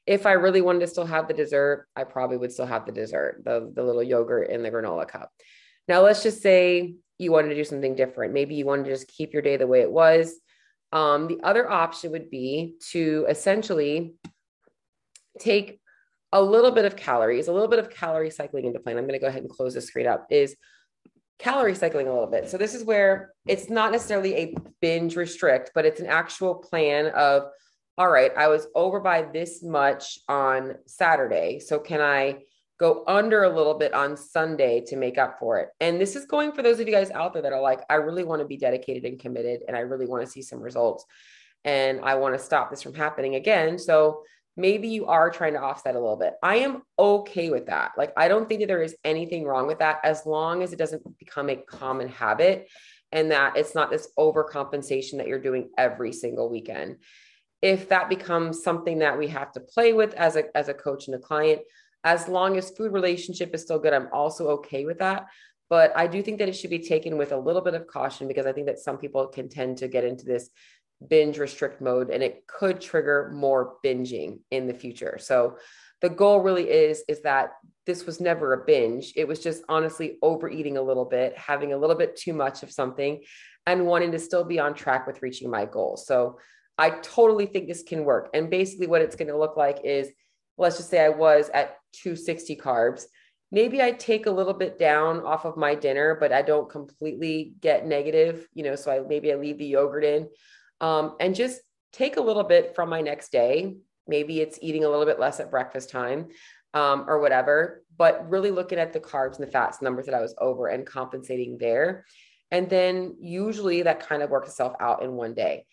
If 0.06 0.26
I 0.26 0.34
really 0.34 0.62
wanted 0.62 0.82
to 0.82 0.88
still 0.88 1.06
have 1.06 1.28
the 1.28 1.34
dessert, 1.34 1.88
I 1.96 2.04
probably 2.04 2.38
would 2.38 2.52
still 2.52 2.66
have 2.66 2.86
the 2.86 2.92
dessert, 2.92 3.42
the, 3.44 3.72
the 3.74 3.84
little 3.84 4.04
yogurt 4.04 4.50
in 4.50 4.64
the 4.64 4.72
granola 4.72 5.08
cup. 5.08 5.32
Now, 5.88 6.02
let's 6.02 6.24
just 6.24 6.42
say 6.42 6.96
you 7.18 7.32
wanted 7.32 7.50
to 7.50 7.56
do 7.56 7.64
something 7.64 7.96
different. 7.96 8.34
Maybe 8.34 8.56
you 8.56 8.66
wanted 8.66 8.84
to 8.86 8.92
just 8.92 9.08
keep 9.08 9.34
your 9.34 9.42
day 9.42 9.58
the 9.58 9.68
way 9.68 9.82
it 9.82 9.92
was. 9.92 10.34
Um, 10.92 11.28
the 11.28 11.40
other 11.44 11.70
option 11.70 12.12
would 12.12 12.30
be 12.30 12.76
to 12.92 13.26
essentially 13.28 14.14
take 15.40 15.80
a 16.32 16.42
little 16.42 16.72
bit 16.72 16.86
of 16.86 16.96
calories, 16.96 17.48
a 17.48 17.54
little 17.54 17.68
bit 17.68 17.80
of 17.80 17.90
calorie 17.90 18.30
cycling 18.30 18.66
into 18.66 18.80
plan. 18.80 18.98
I'm 18.98 19.06
going 19.06 19.14
to 19.14 19.20
go 19.20 19.28
ahead 19.28 19.42
and 19.42 19.50
close 19.50 19.74
the 19.74 19.82
screen 19.82 20.08
up. 20.08 20.28
Is 20.30 20.56
calorie 21.40 21.76
cycling 21.76 22.08
a 22.08 22.12
little 22.14 22.28
bit. 22.28 22.50
So 22.50 22.58
this 22.58 22.74
is 22.74 22.84
where 22.84 23.34
it's 23.48 23.70
not 23.70 23.92
necessarily 23.92 24.36
a 24.36 24.56
binge 24.82 25.16
restrict, 25.16 25.72
but 25.76 25.86
it's 25.86 26.00
an 26.00 26.08
actual 26.08 26.56
plan 26.56 27.08
of 27.08 27.44
all 28.00 28.10
right, 28.10 28.32
I 28.38 28.48
was 28.48 28.68
over 28.76 29.00
by 29.00 29.24
this 29.24 29.64
much 29.64 30.20
on 30.28 30.76
Saturday. 30.86 31.60
So 31.60 31.80
can 31.80 32.00
I 32.00 32.44
go 32.80 33.04
under 33.08 33.44
a 33.44 33.50
little 33.50 33.74
bit 33.74 33.92
on 33.96 34.16
Sunday 34.16 34.82
to 34.82 34.96
make 34.96 35.18
up 35.18 35.40
for 35.40 35.58
it? 35.60 35.70
And 35.80 36.00
this 36.00 36.16
is 36.16 36.26
going 36.26 36.52
for 36.52 36.62
those 36.62 36.80
of 36.80 36.88
you 36.88 36.94
guys 36.94 37.10
out 37.10 37.34
there 37.34 37.42
that 37.42 37.54
are 37.54 37.62
like, 37.62 37.82
I 37.90 37.96
really 37.96 38.24
want 38.24 38.42
to 38.42 38.48
be 38.48 38.58
dedicated 38.58 39.06
and 39.06 39.20
committed 39.20 39.62
and 39.68 39.76
I 39.76 39.80
really 39.80 40.06
want 40.06 40.24
to 40.24 40.30
see 40.30 40.44
some 40.44 40.60
results 40.60 41.06
and 41.66 42.00
I 42.02 42.16
want 42.16 42.36
to 42.36 42.44
stop 42.44 42.70
this 42.70 42.84
from 42.84 42.94
happening 42.94 43.34
again. 43.34 43.80
So 43.80 44.22
maybe 44.58 44.88
you 44.88 45.06
are 45.06 45.30
trying 45.30 45.54
to 45.54 45.62
offset 45.62 45.96
a 45.96 46.00
little 46.00 46.18
bit. 46.18 46.34
I 46.42 46.58
am 46.58 46.82
okay 46.98 47.52
with 47.52 47.68
that. 47.68 47.92
Like, 47.98 48.12
I 48.18 48.28
don't 48.28 48.50
think 48.50 48.62
that 48.62 48.68
there 48.68 48.82
is 48.82 48.96
anything 49.06 49.46
wrong 49.46 49.68
with 49.68 49.80
that 49.80 50.00
as 50.04 50.26
long 50.26 50.64
as 50.64 50.74
it 50.74 50.80
doesn't 50.80 51.18
become 51.20 51.50
a 51.50 51.56
common 51.56 52.10
habit 52.10 52.68
and 53.12 53.32
that 53.32 53.56
it's 53.56 53.76
not 53.76 53.92
this 53.92 54.10
overcompensation 54.18 55.18
that 55.18 55.28
you're 55.28 55.40
doing 55.40 55.70
every 55.78 56.12
single 56.12 56.50
weekend. 56.50 56.98
If 57.62 57.90
that 57.90 58.10
becomes 58.10 58.64
something 58.64 59.00
that 59.00 59.18
we 59.18 59.28
have 59.28 59.52
to 59.54 59.60
play 59.60 59.94
with 59.94 60.14
as 60.16 60.36
a, 60.36 60.56
as 60.58 60.68
a 60.68 60.74
coach 60.74 61.08
and 61.08 61.16
a 61.16 61.20
client, 61.20 61.62
as 62.04 62.28
long 62.28 62.58
as 62.58 62.72
food 62.72 62.92
relationship 62.92 63.54
is 63.54 63.62
still 63.62 63.80
good, 63.80 63.94
I'm 63.94 64.10
also 64.12 64.48
okay 64.50 64.86
with 64.86 65.00
that. 65.00 65.28
But 65.70 65.92
I 65.96 66.08
do 66.08 66.22
think 66.22 66.40
that 66.40 66.48
it 66.48 66.54
should 66.54 66.70
be 66.70 66.80
taken 66.80 67.18
with 67.18 67.32
a 67.32 67.38
little 67.38 67.62
bit 67.62 67.74
of 67.74 67.88
caution 67.88 68.28
because 68.28 68.46
I 68.46 68.54
think 68.54 68.68
that 68.68 68.80
some 68.80 68.98
people 68.98 69.28
can 69.28 69.50
tend 69.50 69.78
to 69.80 69.88
get 69.88 70.06
into 70.06 70.26
this 70.26 70.50
binge 71.08 71.38
restrict 71.38 71.82
mode 71.82 72.10
and 72.10 72.24
it 72.24 72.46
could 72.48 72.82
trigger 72.82 73.32
more 73.34 73.76
binging 73.86 74.40
in 74.52 74.68
the 74.68 74.74
future. 74.74 75.18
So 75.20 75.58
the 76.02 76.10
goal 76.10 76.42
really 76.42 76.70
is 76.70 77.04
is 77.08 77.22
that 77.22 77.54
this 77.86 78.06
was 78.06 78.20
never 78.20 78.54
a 78.54 78.66
binge. 78.66 79.14
It 79.16 79.28
was 79.28 79.40
just 79.40 79.64
honestly 79.70 80.18
overeating 80.22 80.78
a 80.78 80.82
little 80.82 81.06
bit, 81.06 81.38
having 81.38 81.74
a 81.74 81.78
little 81.78 81.96
bit 81.96 82.16
too 82.16 82.34
much 82.34 82.64
of 82.64 82.72
something 82.72 83.24
and 83.66 83.86
wanting 83.86 84.12
to 84.12 84.20
still 84.20 84.44
be 84.44 84.60
on 84.60 84.74
track 84.74 85.08
with 85.08 85.22
reaching 85.22 85.50
my 85.50 85.66
goal. 85.66 85.98
So 85.98 86.40
I 86.78 86.92
totally 87.02 87.46
think 87.46 87.68
this 87.68 87.84
can 87.84 88.04
work. 88.04 88.30
And 88.34 88.50
basically 88.50 88.88
what 88.88 89.02
it's 89.02 89.16
going 89.16 89.30
to 89.30 89.38
look 89.38 89.58
like 89.58 89.80
is 89.84 90.10
let's 90.58 90.78
just 90.78 90.90
say 90.90 91.04
I 91.04 91.10
was 91.10 91.50
at 91.54 91.78
260 91.94 92.56
carbs. 92.58 93.06
Maybe 93.52 93.82
I 93.82 93.92
take 93.92 94.26
a 94.26 94.32
little 94.32 94.54
bit 94.54 94.78
down 94.78 95.22
off 95.22 95.46
of 95.46 95.56
my 95.56 95.74
dinner, 95.74 96.18
but 96.20 96.34
I 96.34 96.42
don't 96.42 96.70
completely 96.70 97.54
get 97.62 97.86
negative, 97.86 98.48
you 98.54 98.64
know, 98.64 98.76
so 98.76 98.92
I 98.92 99.00
maybe 99.08 99.32
I 99.32 99.36
leave 99.36 99.58
the 99.58 99.66
yogurt 99.66 100.04
in 100.04 100.28
um, 100.82 101.16
and 101.20 101.36
just 101.36 101.62
take 101.94 102.18
a 102.18 102.22
little 102.22 102.44
bit 102.44 102.76
from 102.76 102.90
my 102.90 103.02
next 103.02 103.32
day. 103.32 103.76
Maybe 104.08 104.40
it's 104.40 104.60
eating 104.62 104.84
a 104.84 104.90
little 104.90 105.06
bit 105.06 105.20
less 105.20 105.40
at 105.40 105.52
breakfast 105.52 105.90
time 105.90 106.28
um, 106.74 107.06
or 107.08 107.20
whatever, 107.20 107.84
but 107.98 108.30
really 108.30 108.52
looking 108.52 108.80
at 108.80 108.94
the 108.94 109.00
carbs 109.00 109.38
and 109.38 109.48
the 109.48 109.52
fats 109.52 109.82
numbers 109.82 110.06
that 110.06 110.16
I 110.16 110.22
was 110.22 110.36
over 110.40 110.68
and 110.68 110.86
compensating 110.86 111.58
there. 111.58 112.06
And 112.52 112.70
then 112.70 113.16
usually 113.20 113.82
that 113.82 114.08
kind 114.08 114.22
of 114.24 114.30
works 114.30 114.50
itself 114.50 114.74
out 114.80 115.04
in 115.04 115.14
one 115.14 115.34
day. 115.34 115.66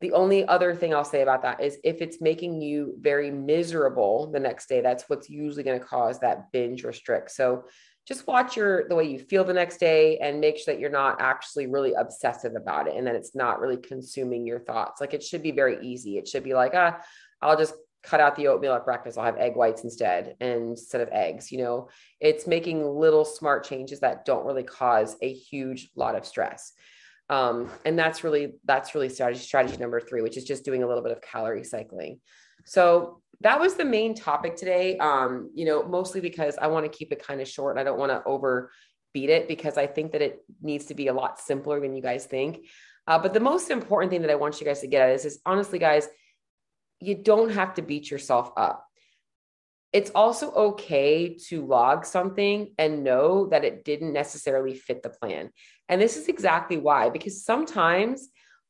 The 0.00 0.12
only 0.12 0.46
other 0.46 0.74
thing 0.74 0.94
I'll 0.94 1.04
say 1.04 1.22
about 1.22 1.42
that 1.42 1.60
is 1.60 1.78
if 1.82 2.00
it's 2.00 2.20
making 2.20 2.60
you 2.60 2.94
very 3.00 3.30
miserable 3.30 4.30
the 4.30 4.38
next 4.38 4.68
day, 4.68 4.80
that's 4.80 5.04
what's 5.08 5.28
usually 5.28 5.64
going 5.64 5.78
to 5.78 5.84
cause 5.84 6.20
that 6.20 6.52
binge 6.52 6.84
restrict. 6.84 7.32
So 7.32 7.64
just 8.08 8.26
watch 8.26 8.56
your 8.56 8.88
the 8.88 8.94
way 8.94 9.04
you 9.04 9.18
feel 9.18 9.44
the 9.44 9.52
next 9.52 9.76
day 9.76 10.16
and 10.18 10.40
make 10.40 10.56
sure 10.56 10.72
that 10.72 10.80
you're 10.80 10.88
not 10.88 11.20
actually 11.20 11.66
really 11.66 11.92
obsessive 11.92 12.54
about 12.56 12.88
it 12.88 12.96
and 12.96 13.06
that 13.06 13.14
it's 13.14 13.34
not 13.34 13.60
really 13.60 13.76
consuming 13.76 14.46
your 14.46 14.58
thoughts. 14.58 14.98
Like 14.98 15.12
it 15.12 15.22
should 15.22 15.42
be 15.42 15.50
very 15.50 15.78
easy. 15.86 16.16
It 16.16 16.26
should 16.26 16.42
be 16.42 16.54
like 16.54 16.72
ah 16.74 16.98
i'll 17.42 17.56
just 17.56 17.74
cut 18.02 18.20
out 18.20 18.34
the 18.36 18.48
oatmeal 18.48 18.72
at 18.72 18.86
breakfast. 18.86 19.18
I'll 19.18 19.24
have 19.24 19.36
egg 19.36 19.56
whites 19.56 19.84
instead 19.84 20.36
instead 20.40 21.02
of 21.02 21.10
eggs 21.12 21.52
you 21.52 21.58
know? 21.58 21.90
It's 22.18 22.46
making 22.46 22.82
little 22.82 23.26
smart 23.26 23.64
changes 23.64 24.00
that 24.00 24.24
don't 24.24 24.46
really 24.46 24.62
cause 24.62 25.16
a 25.20 25.30
huge 25.30 25.90
lot 25.94 26.16
of 26.16 26.24
stress. 26.24 26.72
Um, 27.28 27.68
and 27.84 27.98
that's 27.98 28.24
really 28.24 28.54
that's 28.64 28.94
really 28.94 29.10
strategy 29.10 29.42
strategy 29.42 29.76
number 29.76 30.00
three 30.00 30.22
which 30.22 30.38
is 30.38 30.44
just 30.44 30.64
doing 30.64 30.82
a 30.82 30.86
little 30.86 31.02
bit 31.02 31.12
of 31.12 31.20
calorie 31.20 31.62
cycling 31.62 32.20
so 32.68 33.22
that 33.40 33.58
was 33.58 33.74
the 33.74 33.84
main 33.84 34.14
topic 34.14 34.56
today. 34.56 34.98
Um, 34.98 35.50
you 35.54 35.64
know, 35.64 35.82
mostly 35.82 36.20
because 36.20 36.58
I 36.58 36.66
want 36.66 36.84
to 36.84 36.96
keep 36.96 37.12
it 37.12 37.24
kind 37.24 37.40
of 37.40 37.48
short 37.48 37.78
I 37.78 37.84
don't 37.84 37.98
want 37.98 38.12
to 38.12 38.22
overbeat 38.24 39.30
it 39.30 39.48
because 39.48 39.78
I 39.78 39.86
think 39.86 40.12
that 40.12 40.20
it 40.20 40.40
needs 40.60 40.86
to 40.86 40.94
be 40.94 41.06
a 41.06 41.14
lot 41.14 41.40
simpler 41.40 41.80
than 41.80 41.96
you 41.96 42.02
guys 42.02 42.26
think. 42.26 42.66
Uh, 43.06 43.18
but 43.18 43.32
the 43.32 43.40
most 43.40 43.70
important 43.70 44.10
thing 44.10 44.20
that 44.20 44.30
I 44.30 44.34
want 44.34 44.60
you 44.60 44.66
guys 44.66 44.82
to 44.82 44.86
get 44.86 45.00
at 45.00 45.14
is, 45.14 45.24
is 45.24 45.40
honestly, 45.46 45.78
guys, 45.78 46.06
you 47.00 47.14
don't 47.14 47.50
have 47.50 47.72
to 47.74 47.82
beat 47.82 48.10
yourself 48.10 48.52
up. 48.54 48.84
It's 49.94 50.10
also 50.14 50.52
okay 50.52 51.38
to 51.48 51.64
log 51.64 52.04
something 52.04 52.74
and 52.76 53.02
know 53.02 53.46
that 53.46 53.64
it 53.64 53.82
didn't 53.82 54.12
necessarily 54.12 54.74
fit 54.74 55.02
the 55.02 55.08
plan. 55.08 55.48
And 55.88 56.02
this 56.02 56.18
is 56.18 56.28
exactly 56.28 56.76
why, 56.76 57.08
because 57.08 57.42
sometimes 57.42 58.28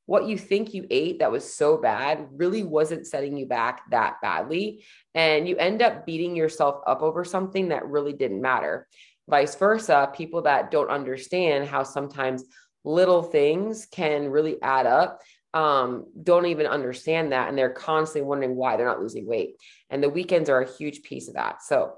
what 0.09 0.27
you 0.27 0.39
think 0.39 0.73
you 0.73 0.87
ate 0.89 1.19
that 1.19 1.31
was 1.31 1.55
so 1.55 1.77
bad 1.77 2.29
really 2.33 2.63
wasn't 2.63 3.07
setting 3.07 3.37
you 3.37 3.45
back 3.45 3.83
that 3.91 4.17
badly. 4.23 4.83
And 5.15 5.47
you 5.47 5.59
end 5.59 5.83
up 5.83 6.07
beating 6.07 6.35
yourself 6.35 6.81
up 6.87 7.03
over 7.03 7.27
something 7.27 7.69
that 7.69 7.87
really 7.87 8.15
didn't 8.15 8.41
matter. 8.41 8.89
Vice 9.29 9.55
versa, 9.57 10.11
people 10.15 10.41
that 10.43 10.71
don't 10.71 10.89
understand 10.89 11.69
how 11.69 11.83
sometimes 11.83 12.43
little 12.85 13.23
things 13.23 13.85
can 13.85 14.31
really 14.31 14.57
add 14.63 14.87
up 14.87 15.21
um, 15.53 16.07
don't 16.23 16.47
even 16.47 16.67
understand 16.67 17.33
that. 17.33 17.51
And 17.51 17.59
they're 17.59 17.69
constantly 17.69 18.27
wondering 18.27 18.57
why 18.57 18.79
they're 18.79 18.87
not 18.87 19.03
losing 19.03 19.27
weight. 19.27 19.57
And 19.91 20.03
the 20.03 20.09
weekends 20.09 20.49
are 20.49 20.63
a 20.63 20.73
huge 20.73 21.03
piece 21.03 21.29
of 21.29 21.35
that. 21.35 21.63
So 21.63 21.97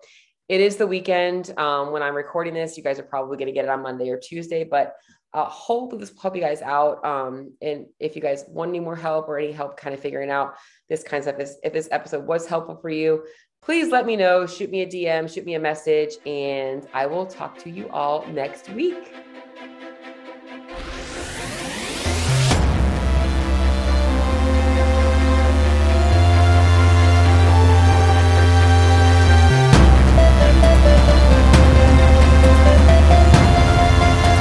it 0.49 0.61
is 0.61 0.75
the 0.75 0.87
weekend. 0.89 1.57
Um, 1.57 1.93
when 1.93 2.03
I'm 2.03 2.17
recording 2.17 2.55
this, 2.55 2.77
you 2.77 2.83
guys 2.83 2.99
are 2.99 3.05
probably 3.05 3.37
going 3.37 3.47
to 3.47 3.53
get 3.53 3.67
it 3.67 3.71
on 3.71 3.83
Monday 3.83 4.11
or 4.11 4.19
Tuesday, 4.19 4.65
but 4.65 4.97
uh, 5.33 5.45
hopefully 5.45 6.01
this 6.01 6.13
will 6.13 6.21
help 6.21 6.35
you 6.35 6.43
guys 6.43 6.63
out. 6.63 7.05
Um, 7.05 7.53
and 7.63 7.87
if 7.99 8.17
you 8.17 8.23
guys 8.23 8.45
want 8.49 8.71
any 8.71 8.81
more 8.81 8.97
help 8.97 9.29
or 9.29 9.39
any 9.39 9.53
help 9.53 9.77
kind 9.77 9.95
of 9.95 10.01
figuring 10.01 10.31
out 10.31 10.55
this 10.89 11.03
kind 11.03 11.19
of 11.25 11.35
stuff, 11.35 11.57
if 11.63 11.73
this 11.73 11.89
episode 11.93 12.27
was 12.27 12.47
helpful 12.47 12.77
for 12.77 12.91
you, 12.91 13.25
please 13.63 13.91
let 13.91 14.07
me 14.07 14.17
know. 14.17 14.47
Shoot 14.47 14.71
me 14.71 14.83
a 14.83 14.87
DM, 14.87 15.33
shoot 15.33 15.45
me 15.45 15.55
a 15.55 15.61
message, 15.61 16.15
and 16.27 16.87
I 16.93 17.07
will 17.07 17.27
talk 17.27 17.59
to 17.59 17.71
you 17.71 17.89
all 17.91 18.27
next 18.27 18.69
week. 18.71 19.30